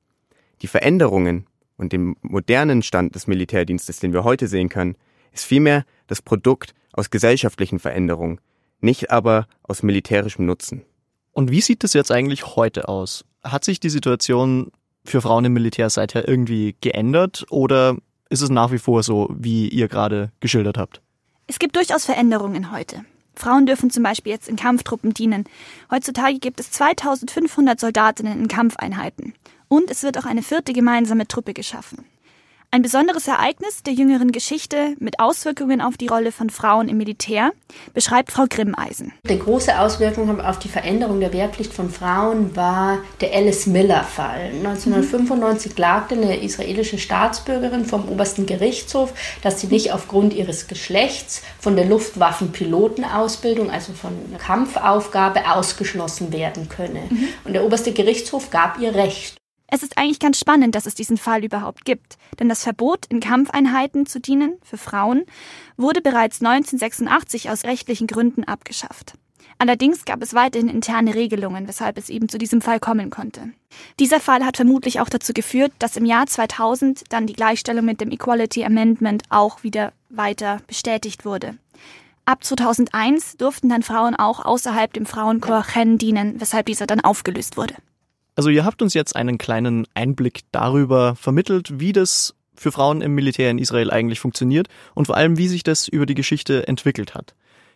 Die 0.63 0.67
Veränderungen 0.67 1.47
und 1.77 1.93
den 1.93 2.17
modernen 2.23 2.83
Stand 2.83 3.15
des 3.15 3.27
Militärdienstes, 3.27 4.01
den 4.01 4.13
wir 4.13 4.25
heute 4.25 4.49
sehen 4.49 4.69
können, 4.69 4.97
ist 5.33 5.45
vielmehr 5.45 5.85
das 6.07 6.23
Produkt 6.23 6.75
aus 6.99 7.11
gesellschaftlichen 7.11 7.79
Veränderungen, 7.79 8.41
nicht 8.81 9.11
aber 9.11 9.47
aus 9.63 9.83
militärischem 9.83 10.45
Nutzen. 10.45 10.85
Und 11.33 11.51
wie 11.51 11.61
sieht 11.61 11.85
es 11.85 11.95
jetzt 11.95 12.11
eigentlich 12.11 12.57
heute 12.57 12.89
aus? 12.89 13.25
Hat 13.45 13.65
sich 13.65 13.81
die 13.81 13.91
Situation 13.91 14.73
für 15.05 15.23
Frauen 15.23 15.45
im 15.45 15.53
Militär 15.53 15.89
seither 15.91 16.29
irgendwie 16.29 16.77
geändert 16.81 17.47
oder 17.51 17.97
ist 18.29 18.43
es 18.43 18.51
nach 18.51 18.73
wie 18.73 18.79
vor 18.79 19.03
so, 19.03 19.29
wie 19.33 19.69
ihr 19.69 19.89
gerade 19.89 20.33
geschildert 20.41 20.77
habt? 20.77 21.01
Es 21.47 21.59
gibt 21.59 21.77
durchaus 21.77 22.05
Veränderungen 22.05 22.73
heute. 22.73 23.05
Frauen 23.35 23.67
dürfen 23.67 23.91
zum 23.91 24.03
Beispiel 24.03 24.33
jetzt 24.33 24.49
in 24.49 24.57
Kampftruppen 24.57 25.15
dienen. 25.15 25.45
Heutzutage 25.91 26.39
gibt 26.39 26.61
es 26.61 26.73
2500 26.73 27.79
Soldatinnen 27.79 28.39
in 28.39 28.49
Kampfeinheiten. 28.49 29.33
Und 29.69 29.91
es 29.91 30.03
wird 30.03 30.19
auch 30.19 30.27
eine 30.27 30.43
vierte 30.43 30.73
gemeinsame 30.73 31.29
Truppe 31.29 31.55
geschaffen. 31.55 32.05
Ein 32.71 32.83
besonderes 32.83 33.27
Ereignis 33.27 33.83
der 33.83 33.95
jüngeren 33.95 34.31
Geschichte 34.31 34.95
mit 34.99 35.21
Auswirkungen 35.21 35.81
auf 35.81 35.97
die 35.97 36.09
Rolle 36.09 36.33
von 36.33 36.51
Frauen 36.51 36.91
im 36.91 36.99
Militär 36.99 37.53
beschreibt 37.95 38.31
Frau 38.31 38.45
Grimmeisen. 38.47 39.15
Die 39.27 39.39
große 39.39 39.81
Auswirkung 39.81 40.39
auf 40.39 40.59
die 40.59 40.69
Veränderung 40.69 41.19
der 41.19 41.33
Wehrpflicht 41.33 41.73
von 41.73 41.89
Frauen 41.89 42.55
war 42.57 42.99
der 43.23 43.35
Alice 43.35 43.67
Miller-Fall. 43.67 44.51
1995 44.57 45.75
klagte 45.77 46.15
eine 46.15 46.43
israelische 46.43 46.99
Staatsbürgerin 46.99 47.87
vom 47.87 48.07
obersten 48.07 48.45
Gerichtshof, 48.45 49.15
dass 49.41 49.63
sie 49.63 49.69
nicht 49.69 49.95
aufgrund 49.95 50.35
ihres 50.35 50.67
Geschlechts 50.67 51.41
von 51.59 51.75
der 51.75 51.87
Luftwaffenpilotenausbildung, 51.87 53.71
also 53.71 53.95
von 53.95 54.13
Kampfaufgabe, 54.37 55.51
ausgeschlossen 55.51 56.35
werden 56.35 56.69
könne. 56.69 57.05
Mhm. 57.09 57.29
Und 57.45 57.55
der 57.55 57.65
oberste 57.65 57.93
Gerichtshof 57.93 58.51
gab 58.51 58.79
ihr 58.79 58.95
Recht. 58.95 59.39
Es 59.71 59.83
ist 59.83 59.99
eigentlich 59.99 60.19
ganz 60.19 60.39
spannend, 60.39 60.75
dass 60.75 60.87
es 60.87 60.95
diesen 60.95 61.19
Fall 61.19 61.45
überhaupt 61.45 61.85
gibt, 61.85 62.17
denn 62.41 62.49
das 62.49 62.63
Verbot, 62.63 63.05
in 63.11 63.21
Kampfeinheiten 63.21 64.07
zu 64.07 64.19
dienen 64.19 64.57
für 64.63 64.79
Frauen, 64.79 65.25
wurde 65.77 66.01
bereits 66.01 66.41
1986 66.41 67.51
aus 67.51 67.65
rechtlichen 67.65 68.07
Gründen 68.07 68.45
abgeschafft. 68.45 69.15
Allerdings 69.59 70.05
gab 70.05 70.23
es 70.23 70.35
weiterhin 70.35 70.69
interne 70.69 71.15
Regelungen, 71.15 71.69
weshalb 71.69 71.99
es 71.99 72.09
eben 72.09 72.29
zu 72.29 72.39
diesem 72.39 72.63
Fall 72.63 72.81
kommen 72.81 73.11
konnte. 73.11 73.53
Dieser 73.99 74.21
Fall 74.21 74.45
hat 74.45 74.57
vermutlich 74.57 75.01
auch 75.01 75.09
dazu 75.09 75.33
geführt, 75.35 75.73
dass 75.81 75.97
im 75.97 76.07
Jahr 76.07 76.27
2000 76.27 77.05
dann 77.11 77.27
die 77.27 77.35
Gleichstellung 77.35 77.85
mit 77.85 78.01
dem 78.01 78.11
Equality 78.11 78.65
Amendment 78.65 79.25
auch 79.29 79.63
wieder 79.65 79.93
weiter 80.09 80.61
bestätigt 80.67 81.25
wurde. 81.25 81.59
Ab 82.25 82.45
2001 82.45 83.37
durften 83.37 83.69
dann 83.69 83.83
Frauen 83.83 84.15
auch 84.15 84.45
außerhalb 84.45 84.93
dem 84.93 85.07
Frauenchor 85.07 85.65
Chen 85.73 85.99
dienen, 85.99 86.41
weshalb 86.41 86.67
dieser 86.67 86.87
dann 86.87 87.01
aufgelöst 87.01 87.57
wurde. 87.57 87.75
Also 88.39 88.51
ihr 88.51 88.65
habt 88.65 88.83
uns 88.83 88.95
jetzt 88.95 89.17
einen 89.17 89.37
kleinen 89.37 89.85
Einblick 89.95 90.43
darüber 90.53 91.17
vermittelt, 91.17 91.81
wie 91.81 91.93
das 91.93 92.37
für 92.55 92.71
Frauen 92.71 93.01
im 93.01 93.17
Militär 93.17 93.51
in 93.51 93.59
Israel 93.59 93.91
eigentlich 93.91 94.21
funktioniert 94.21 94.69
und 94.95 95.07
vor 95.07 95.17
allem, 95.17 95.39
wie 95.39 95.49
sich 95.49 95.65
das 95.65 95.89
über 95.89 96.07
die 96.07 96.15
Geschichte 96.15 96.69
entwickelt 96.69 97.17
hat. 97.17 97.35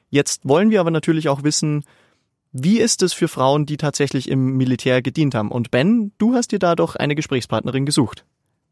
Jetzt 0.08 0.46
wollen 0.46 0.70
wir 0.70 0.78
aber 0.78 0.92
natürlich 0.92 1.28
auch 1.28 1.42
wissen, 1.42 1.84
wie 2.52 2.78
ist 2.78 3.02
es 3.02 3.12
für 3.12 3.26
Frauen, 3.26 3.66
die 3.66 3.76
tatsächlich 3.76 4.30
im 4.30 4.56
Militär 4.56 5.02
gedient 5.02 5.34
haben? 5.34 5.50
Und 5.50 5.72
Ben, 5.72 6.12
du 6.18 6.36
hast 6.36 6.52
dir 6.52 6.60
da 6.60 6.76
doch 6.76 6.94
eine 6.94 7.16
Gesprächspartnerin 7.16 7.84
gesucht. 7.84 8.24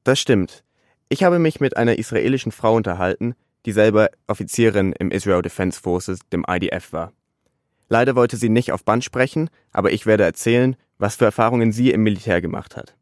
Das 0.04 0.20
stimmt. 0.20 0.62
Ich 1.08 1.24
habe 1.24 1.40
mich 1.40 1.58
mit 1.58 1.76
einer 1.76 1.98
israelischen 1.98 2.52
Frau 2.52 2.76
unterhalten, 2.76 3.34
die 3.66 3.72
selber 3.72 4.10
Offizierin 4.28 4.92
im 4.92 5.10
Israel 5.10 5.42
Defense 5.42 5.80
Forces, 5.80 6.20
dem 6.32 6.44
IDF 6.48 6.92
war. 6.92 7.12
Leider 7.88 8.14
wollte 8.14 8.36
sie 8.36 8.48
nicht 8.48 8.70
auf 8.70 8.84
Band 8.84 9.02
sprechen, 9.02 9.50
aber 9.72 9.90
ich 9.90 10.06
werde 10.06 10.22
erzählen, 10.22 10.76
was 11.00 11.16
für 11.16 11.24
Erfahrungen 11.24 11.72
sie 11.72 11.90
im 11.90 12.02
Militär 12.02 12.40
gemacht 12.40 12.76
hat. 12.76 12.96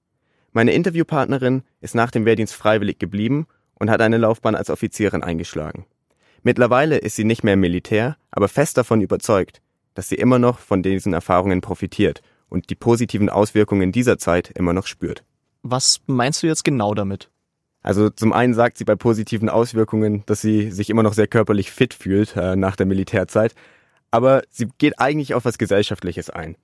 Meine 0.52 0.72
Interviewpartnerin 0.72 1.62
ist 1.80 1.94
nach 1.94 2.10
dem 2.10 2.24
Wehrdienst 2.24 2.54
freiwillig 2.54 2.98
geblieben 2.98 3.46
und 3.74 3.90
hat 3.90 4.00
eine 4.00 4.16
Laufbahn 4.16 4.54
als 4.54 4.70
Offizierin 4.70 5.22
eingeschlagen. 5.22 5.84
Mittlerweile 6.42 6.98
ist 6.98 7.16
sie 7.16 7.24
nicht 7.24 7.44
mehr 7.44 7.54
im 7.54 7.60
Militär, 7.60 8.16
aber 8.30 8.48
fest 8.48 8.78
davon 8.78 9.00
überzeugt, 9.00 9.60
dass 9.94 10.08
sie 10.08 10.14
immer 10.14 10.38
noch 10.38 10.58
von 10.60 10.82
diesen 10.82 11.12
Erfahrungen 11.12 11.60
profitiert 11.60 12.22
und 12.48 12.70
die 12.70 12.74
positiven 12.76 13.28
Auswirkungen 13.28 13.92
dieser 13.92 14.18
Zeit 14.18 14.50
immer 14.56 14.72
noch 14.72 14.86
spürt. 14.86 15.24
Was 15.62 16.00
meinst 16.06 16.42
du 16.42 16.46
jetzt 16.46 16.64
genau 16.64 16.94
damit? 16.94 17.30
Also 17.82 18.10
zum 18.10 18.32
einen 18.32 18.54
sagt 18.54 18.78
sie 18.78 18.84
bei 18.84 18.96
positiven 18.96 19.48
Auswirkungen, 19.48 20.22
dass 20.26 20.40
sie 20.40 20.70
sich 20.70 20.90
immer 20.90 21.02
noch 21.02 21.14
sehr 21.14 21.26
körperlich 21.26 21.70
fit 21.70 21.94
fühlt 21.94 22.36
äh, 22.36 22.56
nach 22.56 22.76
der 22.76 22.86
Militärzeit, 22.86 23.54
aber 24.10 24.42
sie 24.50 24.68
geht 24.78 24.98
eigentlich 24.98 25.34
auf 25.34 25.44
was 25.44 25.58
Gesellschaftliches 25.58 26.30
ein. 26.30 26.56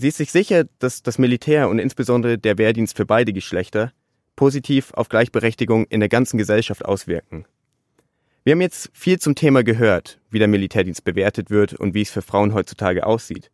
Sie 0.00 0.06
ist 0.06 0.18
sich 0.18 0.30
sicher, 0.30 0.62
dass 0.78 1.02
das 1.02 1.18
Militär 1.18 1.68
und 1.68 1.80
insbesondere 1.80 2.38
der 2.38 2.56
Wehrdienst 2.56 2.96
für 2.96 3.04
beide 3.04 3.32
Geschlechter 3.32 3.92
positiv 4.36 4.94
auf 4.94 5.08
Gleichberechtigung 5.08 5.86
in 5.86 5.98
der 5.98 6.08
ganzen 6.08 6.38
Gesellschaft 6.38 6.84
auswirken. 6.84 7.46
Wir 8.44 8.52
haben 8.52 8.60
jetzt 8.60 8.90
viel 8.92 9.18
zum 9.18 9.34
Thema 9.34 9.64
gehört, 9.64 10.20
wie 10.30 10.38
der 10.38 10.46
Militärdienst 10.46 11.02
bewertet 11.02 11.50
wird 11.50 11.72
und 11.72 11.94
wie 11.94 12.02
es 12.02 12.12
für 12.12 12.22
Frauen 12.22 12.54
heutzutage 12.54 13.04
aussieht. 13.04 13.50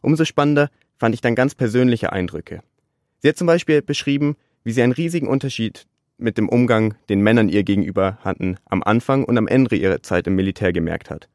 Umso 0.00 0.24
spannender 0.24 0.70
fand 0.96 1.14
ich 1.14 1.20
dann 1.20 1.34
ganz 1.34 1.54
persönliche 1.54 2.10
Eindrücke. 2.10 2.62
Sie 3.18 3.28
hat 3.28 3.36
zum 3.36 3.46
Beispiel 3.46 3.82
beschrieben, 3.82 4.36
wie 4.64 4.72
sie 4.72 4.82
einen 4.82 4.92
riesigen 4.92 5.28
Unterschied 5.28 5.86
mit 6.16 6.38
dem 6.38 6.48
Umgang, 6.48 6.94
den 7.10 7.20
Männern 7.20 7.50
ihr 7.50 7.64
gegenüber 7.64 8.16
hatten, 8.22 8.56
am 8.64 8.82
Anfang 8.82 9.26
und 9.26 9.36
am 9.36 9.46
Ende 9.46 9.76
ihrer 9.76 10.02
Zeit 10.02 10.26
im 10.26 10.36
Militär 10.36 10.72
gemerkt 10.72 11.10
hat. 11.10 11.28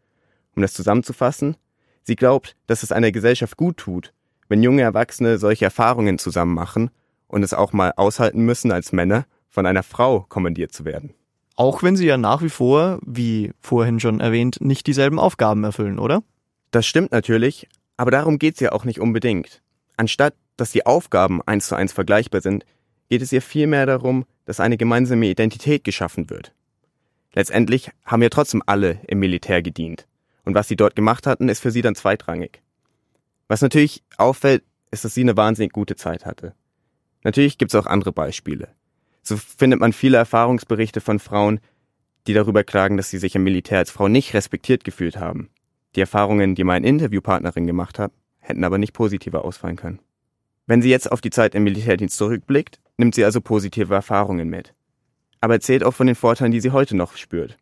Um 0.56 0.64
das 0.64 0.74
zusammenzufassen, 0.74 1.58
sie 2.02 2.16
glaubt, 2.16 2.56
dass 2.66 2.82
es 2.82 2.92
einer 2.92 3.12
Gesellschaft 3.12 3.56
gut 3.56 3.78
tut, 3.78 4.14
wenn 4.50 4.64
junge 4.64 4.82
Erwachsene 4.82 5.38
solche 5.38 5.66
Erfahrungen 5.66 6.20
zusammen 6.20 6.54
machen 6.54 6.90
und 7.28 7.44
es 7.44 7.54
auch 7.54 7.74
mal 7.74 7.94
aushalten 7.96 8.46
müssen, 8.46 8.72
als 8.72 8.92
Männer 8.92 9.26
von 9.50 9.66
einer 9.66 9.84
Frau 9.84 10.22
kommandiert 10.22 10.72
zu 10.72 10.86
werden. 10.86 11.14
Auch 11.56 11.82
wenn 11.82 11.96
sie 11.96 12.06
ja 12.06 12.18
nach 12.18 12.42
wie 12.44 12.50
vor, 12.50 13.00
wie 13.06 13.52
vorhin 13.60 14.00
schon 14.00 14.20
erwähnt, 14.20 14.62
nicht 14.62 14.86
dieselben 14.86 15.20
Aufgaben 15.20 15.64
erfüllen, 15.64 15.98
oder? 15.98 16.22
Das 16.72 16.86
stimmt 16.86 17.12
natürlich, 17.12 17.68
aber 17.98 18.12
darum 18.12 18.38
geht's 18.38 18.60
ja 18.60 18.72
auch 18.72 18.86
nicht 18.86 19.00
unbedingt. 19.00 19.62
Anstatt, 19.98 20.36
dass 20.56 20.72
die 20.72 20.86
Aufgaben 20.86 21.42
eins 21.46 21.68
zu 21.68 21.76
eins 21.76 21.94
vergleichbar 21.94 22.42
sind, 22.42 22.66
geht 23.10 23.22
es 23.22 23.32
ihr 23.32 23.42
vielmehr 23.42 23.86
darum, 23.86 24.26
dass 24.46 24.60
eine 24.60 24.78
gemeinsame 24.78 25.28
Identität 25.28 25.84
geschaffen 25.84 26.30
wird. 26.30 26.54
Letztendlich 27.34 27.92
haben 28.06 28.22
ja 28.22 28.30
trotzdem 28.30 28.62
alle 28.66 29.00
im 29.08 29.20
Militär 29.20 29.62
gedient. 29.62 30.08
Und 30.46 30.56
was 30.56 30.68
sie 30.68 30.76
dort 30.76 30.96
gemacht 30.96 31.28
hatten, 31.28 31.50
ist 31.50 31.60
für 31.60 31.72
sie 31.72 31.82
dann 31.82 31.96
zweitrangig. 31.96 32.62
Was 33.48 33.62
natürlich 33.62 34.04
auffällt, 34.18 34.64
ist, 34.92 35.06
dass 35.06 35.14
sie 35.14 35.22
eine 35.22 35.38
wahnsinnig 35.38 35.72
gute 35.72 35.96
Zeit 35.96 36.26
hatte. 36.26 36.54
Natürlich 37.24 37.58
gibt's 37.58 37.76
auch 37.76 37.86
andere 37.86 38.12
Beispiele. 38.12 38.70
So 39.22 39.36
findet 39.38 39.80
man 39.80 39.94
viele 39.94 40.18
Erfahrungsberichte 40.18 41.02
von 41.02 41.20
Frauen, 41.20 41.60
die 42.28 42.34
darüber 42.34 42.64
klagen, 42.64 42.98
dass 42.98 43.10
sie 43.10 43.18
sich 43.18 43.36
im 43.36 43.44
Militär 43.44 43.80
als 43.80 43.92
Frau 43.92 44.08
nicht 44.08 44.34
respektiert 44.34 44.84
gefühlt 44.84 45.18
haben. 45.18 45.50
Die 45.96 46.02
Erfahrungen, 46.02 46.56
die 46.56 46.64
meine 46.64 46.88
Interviewpartnerin 46.88 47.68
gemacht 47.68 48.00
hat, 48.00 48.12
hätten 48.40 48.64
aber 48.64 48.78
nicht 48.78 48.94
positiver 48.94 49.44
ausfallen 49.44 49.76
können. 49.76 50.00
Wenn 50.66 50.82
sie 50.82 50.90
jetzt 50.90 51.12
auf 51.12 51.22
die 51.22 51.30
Zeit 51.30 51.56
im 51.56 51.64
Militärdienst 51.64 52.18
zurückblickt, 52.18 52.80
nimmt 52.98 53.16
sie 53.16 53.24
also 53.24 53.42
positive 53.42 53.94
Erfahrungen 53.94 54.50
mit. 54.50 54.74
Aber 55.40 55.54
erzählt 55.54 55.84
auch 55.84 55.94
von 55.94 56.08
den 56.08 56.16
Vorteilen, 56.16 56.52
die 56.52 56.60
sie 56.60 56.72
heute 56.72 56.96
noch 56.96 57.16
spürt. 57.16 57.58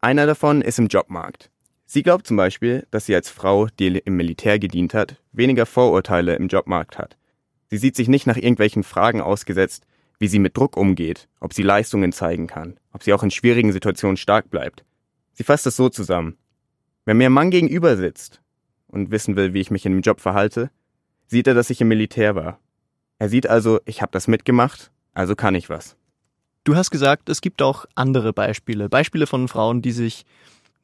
Einer 0.00 0.26
davon 0.26 0.62
ist 0.62 0.78
im 0.78 0.88
Jobmarkt. 0.88 1.50
Sie 1.92 2.04
glaubt 2.04 2.24
zum 2.24 2.36
Beispiel, 2.36 2.86
dass 2.92 3.06
sie 3.06 3.16
als 3.16 3.30
Frau, 3.30 3.66
die 3.66 3.88
im 3.88 4.16
Militär 4.16 4.60
gedient 4.60 4.94
hat, 4.94 5.16
weniger 5.32 5.66
Vorurteile 5.66 6.36
im 6.36 6.46
Jobmarkt 6.46 6.98
hat. 6.98 7.16
Sie 7.66 7.78
sieht 7.78 7.96
sich 7.96 8.06
nicht 8.06 8.28
nach 8.28 8.36
irgendwelchen 8.36 8.84
Fragen 8.84 9.20
ausgesetzt, 9.20 9.88
wie 10.20 10.28
sie 10.28 10.38
mit 10.38 10.56
Druck 10.56 10.76
umgeht, 10.76 11.28
ob 11.40 11.52
sie 11.52 11.64
Leistungen 11.64 12.12
zeigen 12.12 12.46
kann, 12.46 12.78
ob 12.92 13.02
sie 13.02 13.12
auch 13.12 13.24
in 13.24 13.32
schwierigen 13.32 13.72
Situationen 13.72 14.16
stark 14.16 14.50
bleibt. 14.50 14.84
Sie 15.32 15.42
fasst 15.42 15.66
es 15.66 15.74
so 15.74 15.88
zusammen. 15.88 16.36
Wenn 17.06 17.16
mir 17.16 17.26
ein 17.26 17.32
Mann 17.32 17.50
gegenüber 17.50 17.96
sitzt 17.96 18.40
und 18.86 19.10
wissen 19.10 19.34
will, 19.34 19.52
wie 19.52 19.60
ich 19.60 19.72
mich 19.72 19.84
in 19.84 19.90
dem 19.90 20.02
Job 20.02 20.20
verhalte, 20.20 20.70
sieht 21.26 21.48
er, 21.48 21.54
dass 21.54 21.70
ich 21.70 21.80
im 21.80 21.88
Militär 21.88 22.36
war. 22.36 22.60
Er 23.18 23.28
sieht 23.28 23.48
also, 23.48 23.80
ich 23.84 24.00
habe 24.00 24.12
das 24.12 24.28
mitgemacht, 24.28 24.92
also 25.12 25.34
kann 25.34 25.56
ich 25.56 25.68
was. 25.68 25.96
Du 26.62 26.76
hast 26.76 26.92
gesagt, 26.92 27.28
es 27.28 27.40
gibt 27.40 27.62
auch 27.62 27.84
andere 27.96 28.32
Beispiele, 28.32 28.88
Beispiele 28.88 29.26
von 29.26 29.48
Frauen, 29.48 29.82
die 29.82 29.90
sich 29.90 30.24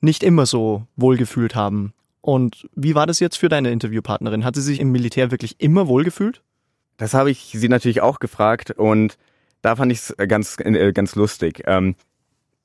nicht 0.01 0.23
immer 0.23 0.47
so 0.47 0.87
wohlgefühlt 0.97 1.55
haben. 1.55 1.93
Und 2.21 2.69
wie 2.75 2.95
war 2.95 3.07
das 3.07 3.21
jetzt 3.21 3.37
für 3.37 3.49
deine 3.49 3.71
Interviewpartnerin? 3.71 4.45
Hat 4.45 4.57
sie 4.57 4.63
sich 4.63 4.81
im 4.81 4.91
Militär 4.91 5.31
wirklich 5.31 5.57
immer 5.59 5.87
wohlgefühlt? 5.87 6.43
Das 6.97 7.15
habe 7.15 7.31
ich 7.31 7.53
sie 7.55 7.69
natürlich 7.69 8.01
auch 8.01 8.19
gefragt 8.19 8.71
und 8.73 9.17
da 9.63 9.77
fand 9.77 9.93
ich 9.93 9.99
es 9.99 10.15
ganz, 10.29 10.57
äh, 10.59 10.93
ganz 10.93 11.15
lustig. 11.15 11.63
Ähm, 11.67 11.95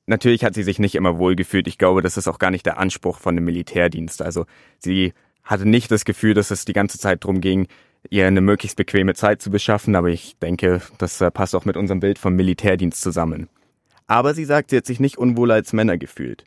natürlich 0.06 0.44
hat 0.44 0.54
sie 0.54 0.62
sich 0.62 0.78
nicht 0.78 0.94
immer 0.94 1.18
wohlgefühlt. 1.18 1.68
Ich 1.68 1.78
glaube, 1.78 2.02
das 2.02 2.16
ist 2.16 2.28
auch 2.28 2.38
gar 2.38 2.50
nicht 2.50 2.66
der 2.66 2.78
Anspruch 2.78 3.18
von 3.18 3.34
dem 3.34 3.44
Militärdienst. 3.44 4.22
Also 4.22 4.46
sie 4.78 5.12
hatte 5.44 5.68
nicht 5.68 5.90
das 5.90 6.04
Gefühl, 6.04 6.34
dass 6.34 6.50
es 6.50 6.64
die 6.64 6.72
ganze 6.72 6.98
Zeit 6.98 7.24
darum 7.24 7.40
ging, 7.40 7.66
ihr 8.10 8.26
eine 8.26 8.40
möglichst 8.40 8.76
bequeme 8.76 9.14
Zeit 9.14 9.42
zu 9.42 9.50
beschaffen, 9.50 9.94
aber 9.94 10.08
ich 10.08 10.36
denke, 10.38 10.80
das 10.98 11.20
äh, 11.20 11.30
passt 11.30 11.54
auch 11.54 11.64
mit 11.64 11.76
unserem 11.76 12.00
Bild 12.00 12.18
vom 12.18 12.34
Militärdienst 12.34 13.00
zusammen. 13.00 13.48
Aber 14.06 14.34
sie 14.34 14.44
sagt, 14.44 14.70
sie 14.70 14.76
hat 14.76 14.86
sich 14.86 15.00
nicht 15.00 15.18
unwohl 15.18 15.50
als 15.52 15.72
Männer 15.72 15.98
gefühlt. 15.98 16.44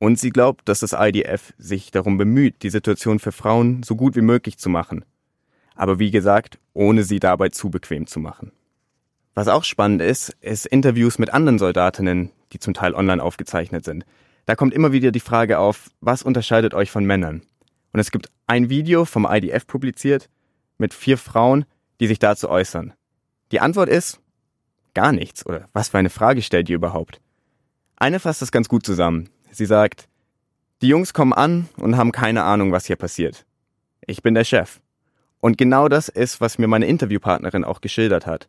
Und 0.00 0.18
sie 0.18 0.30
glaubt, 0.30 0.66
dass 0.66 0.80
das 0.80 0.94
IDF 0.98 1.52
sich 1.58 1.90
darum 1.90 2.16
bemüht, 2.16 2.62
die 2.62 2.70
Situation 2.70 3.18
für 3.18 3.32
Frauen 3.32 3.82
so 3.82 3.96
gut 3.96 4.16
wie 4.16 4.22
möglich 4.22 4.56
zu 4.56 4.70
machen. 4.70 5.04
Aber 5.74 5.98
wie 5.98 6.10
gesagt, 6.10 6.58
ohne 6.72 7.04
sie 7.04 7.20
dabei 7.20 7.50
zu 7.50 7.68
bequem 7.68 8.06
zu 8.06 8.18
machen. 8.18 8.50
Was 9.34 9.46
auch 9.46 9.62
spannend 9.62 10.00
ist, 10.00 10.30
ist 10.40 10.64
Interviews 10.64 11.18
mit 11.18 11.34
anderen 11.34 11.58
Soldatinnen, 11.58 12.30
die 12.52 12.58
zum 12.58 12.72
Teil 12.72 12.94
online 12.94 13.22
aufgezeichnet 13.22 13.84
sind. 13.84 14.06
Da 14.46 14.56
kommt 14.56 14.72
immer 14.72 14.92
wieder 14.92 15.12
die 15.12 15.20
Frage 15.20 15.58
auf, 15.58 15.90
was 16.00 16.22
unterscheidet 16.22 16.72
euch 16.72 16.90
von 16.90 17.04
Männern? 17.04 17.42
Und 17.92 18.00
es 18.00 18.10
gibt 18.10 18.30
ein 18.46 18.70
Video 18.70 19.04
vom 19.04 19.26
IDF 19.30 19.66
publiziert 19.66 20.30
mit 20.78 20.94
vier 20.94 21.18
Frauen, 21.18 21.66
die 22.00 22.06
sich 22.06 22.18
dazu 22.18 22.48
äußern. 22.48 22.94
Die 23.52 23.60
Antwort 23.60 23.90
ist 23.90 24.18
gar 24.94 25.12
nichts. 25.12 25.44
Oder 25.44 25.68
was 25.74 25.90
für 25.90 25.98
eine 25.98 26.10
Frage 26.10 26.40
stellt 26.40 26.70
ihr 26.70 26.76
überhaupt? 26.76 27.20
Eine 27.96 28.18
fasst 28.18 28.40
das 28.40 28.50
ganz 28.50 28.68
gut 28.68 28.86
zusammen. 28.86 29.28
Sie 29.50 29.66
sagt, 29.66 30.08
die 30.82 30.88
Jungs 30.88 31.12
kommen 31.12 31.32
an 31.32 31.68
und 31.76 31.96
haben 31.96 32.12
keine 32.12 32.44
Ahnung, 32.44 32.72
was 32.72 32.86
hier 32.86 32.96
passiert. 32.96 33.44
Ich 34.06 34.22
bin 34.22 34.34
der 34.34 34.44
Chef. 34.44 34.80
Und 35.40 35.58
genau 35.58 35.88
das 35.88 36.08
ist, 36.08 36.40
was 36.40 36.58
mir 36.58 36.68
meine 36.68 36.86
Interviewpartnerin 36.86 37.64
auch 37.64 37.80
geschildert 37.80 38.26
hat. 38.26 38.48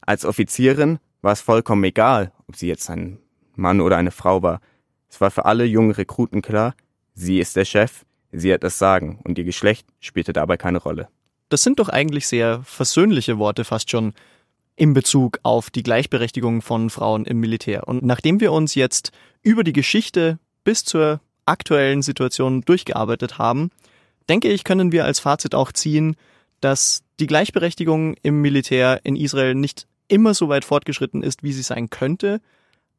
Als 0.00 0.24
Offizierin 0.24 0.98
war 1.22 1.32
es 1.32 1.40
vollkommen 1.40 1.84
egal, 1.84 2.32
ob 2.48 2.56
sie 2.56 2.68
jetzt 2.68 2.88
ein 2.90 3.18
Mann 3.54 3.80
oder 3.80 3.96
eine 3.96 4.10
Frau 4.10 4.42
war. 4.42 4.60
Es 5.08 5.20
war 5.20 5.30
für 5.30 5.44
alle 5.44 5.64
jungen 5.64 5.90
Rekruten 5.90 6.40
klar, 6.40 6.74
sie 7.14 7.40
ist 7.40 7.56
der 7.56 7.64
Chef, 7.64 8.04
Sie 8.32 8.52
hat 8.52 8.62
das 8.62 8.78
Sagen 8.78 9.20
und 9.24 9.38
ihr 9.38 9.44
Geschlecht 9.44 9.86
spielte 9.98 10.32
dabei 10.32 10.56
keine 10.56 10.78
Rolle. 10.78 11.08
Das 11.48 11.62
sind 11.62 11.80
doch 11.80 11.88
eigentlich 11.88 12.28
sehr 12.28 12.62
versöhnliche 12.62 13.38
Worte 13.38 13.64
fast 13.64 13.90
schon 13.90 14.12
in 14.80 14.94
Bezug 14.94 15.40
auf 15.42 15.68
die 15.68 15.82
Gleichberechtigung 15.82 16.62
von 16.62 16.88
Frauen 16.88 17.26
im 17.26 17.38
Militär. 17.38 17.86
Und 17.86 18.02
nachdem 18.02 18.40
wir 18.40 18.50
uns 18.50 18.74
jetzt 18.74 19.12
über 19.42 19.62
die 19.62 19.74
Geschichte 19.74 20.38
bis 20.64 20.86
zur 20.86 21.20
aktuellen 21.44 22.00
Situation 22.00 22.62
durchgearbeitet 22.62 23.36
haben, 23.36 23.72
denke 24.30 24.48
ich, 24.48 24.64
können 24.64 24.90
wir 24.90 25.04
als 25.04 25.20
Fazit 25.20 25.54
auch 25.54 25.70
ziehen, 25.70 26.16
dass 26.62 27.02
die 27.18 27.26
Gleichberechtigung 27.26 28.14
im 28.22 28.40
Militär 28.40 29.00
in 29.04 29.16
Israel 29.16 29.54
nicht 29.54 29.86
immer 30.08 30.32
so 30.32 30.48
weit 30.48 30.64
fortgeschritten 30.64 31.22
ist, 31.22 31.42
wie 31.42 31.52
sie 31.52 31.60
sein 31.60 31.90
könnte, 31.90 32.40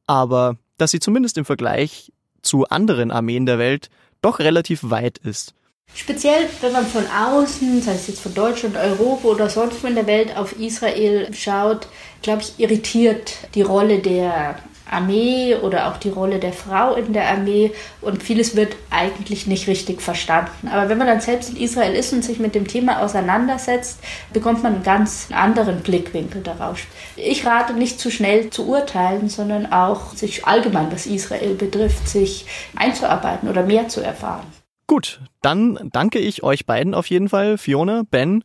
aber 0.05 0.57
dass 0.77 0.91
sie 0.91 0.99
zumindest 0.99 1.39
im 1.39 1.45
Vergleich 1.45 2.13
zu 2.43 2.67
anderen 2.67 3.09
Armeen 3.09 3.47
der 3.47 3.57
Welt 3.57 3.89
doch 4.21 4.37
relativ 4.37 4.91
weit 4.91 5.17
ist. 5.17 5.55
Speziell, 5.93 6.49
wenn 6.61 6.71
man 6.71 6.85
von 6.85 7.05
außen, 7.05 7.81
sei 7.81 7.93
es 7.93 8.07
jetzt 8.07 8.21
von 8.21 8.33
Deutschland, 8.33 8.77
Europa 8.77 9.27
oder 9.27 9.49
sonst 9.49 9.83
wo 9.83 9.87
in 9.87 9.95
der 9.95 10.07
Welt 10.07 10.35
auf 10.37 10.57
Israel 10.59 11.33
schaut, 11.33 11.87
glaube 12.21 12.41
ich, 12.41 12.53
irritiert 12.59 13.33
die 13.55 13.61
Rolle 13.61 13.99
der 13.99 14.55
Armee 14.91 15.55
oder 15.55 15.87
auch 15.87 15.97
die 15.97 16.09
Rolle 16.09 16.39
der 16.39 16.53
Frau 16.53 16.95
in 16.95 17.13
der 17.13 17.29
Armee 17.29 17.71
und 18.01 18.21
vieles 18.21 18.55
wird 18.55 18.75
eigentlich 18.89 19.47
nicht 19.47 19.67
richtig 19.67 20.01
verstanden. 20.01 20.67
Aber 20.67 20.89
wenn 20.89 20.97
man 20.97 21.07
dann 21.07 21.21
selbst 21.21 21.51
in 21.51 21.57
Israel 21.57 21.93
ist 21.93 22.11
und 22.13 22.23
sich 22.23 22.39
mit 22.39 22.55
dem 22.55 22.67
Thema 22.67 23.01
auseinandersetzt, 23.01 23.99
bekommt 24.33 24.63
man 24.63 24.75
einen 24.75 24.83
ganz 24.83 25.27
anderen 25.31 25.81
Blickwinkel 25.81 26.41
darauf. 26.41 26.85
Ich 27.15 27.45
rate 27.45 27.73
nicht 27.73 27.99
zu 27.99 28.11
schnell 28.11 28.49
zu 28.49 28.67
urteilen, 28.67 29.29
sondern 29.29 29.71
auch 29.71 30.13
sich 30.13 30.45
allgemein, 30.45 30.91
was 30.91 31.05
Israel 31.05 31.55
betrifft, 31.55 32.07
sich 32.07 32.45
einzuarbeiten 32.75 33.49
oder 33.49 33.63
mehr 33.63 33.87
zu 33.87 34.01
erfahren. 34.01 34.60
Gut, 34.91 35.21
dann 35.41 35.79
danke 35.93 36.19
ich 36.19 36.43
euch 36.43 36.65
beiden 36.65 36.93
auf 36.93 37.09
jeden 37.09 37.29
Fall, 37.29 37.57
Fiona, 37.57 38.03
Ben 38.11 38.43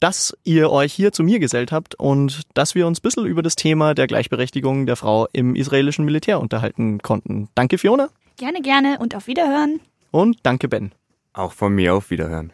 dass 0.00 0.34
ihr 0.44 0.70
euch 0.70 0.94
hier 0.94 1.12
zu 1.12 1.22
mir 1.22 1.38
gesellt 1.38 1.72
habt 1.72 1.94
und 1.94 2.42
dass 2.54 2.74
wir 2.74 2.86
uns 2.86 3.00
ein 3.00 3.02
bisschen 3.02 3.26
über 3.26 3.42
das 3.42 3.54
Thema 3.54 3.94
der 3.94 4.06
Gleichberechtigung 4.06 4.86
der 4.86 4.96
Frau 4.96 5.28
im 5.34 5.54
israelischen 5.54 6.06
Militär 6.06 6.40
unterhalten 6.40 7.00
konnten. 7.00 7.48
Danke, 7.54 7.76
Fiona. 7.76 8.08
Gerne, 8.38 8.62
gerne 8.62 8.98
und 8.98 9.14
auf 9.14 9.26
Wiederhören. 9.26 9.80
Und 10.10 10.38
danke, 10.42 10.68
Ben. 10.68 10.92
Auch 11.34 11.52
von 11.52 11.74
mir 11.74 11.94
auf 11.94 12.10
Wiederhören. 12.10 12.53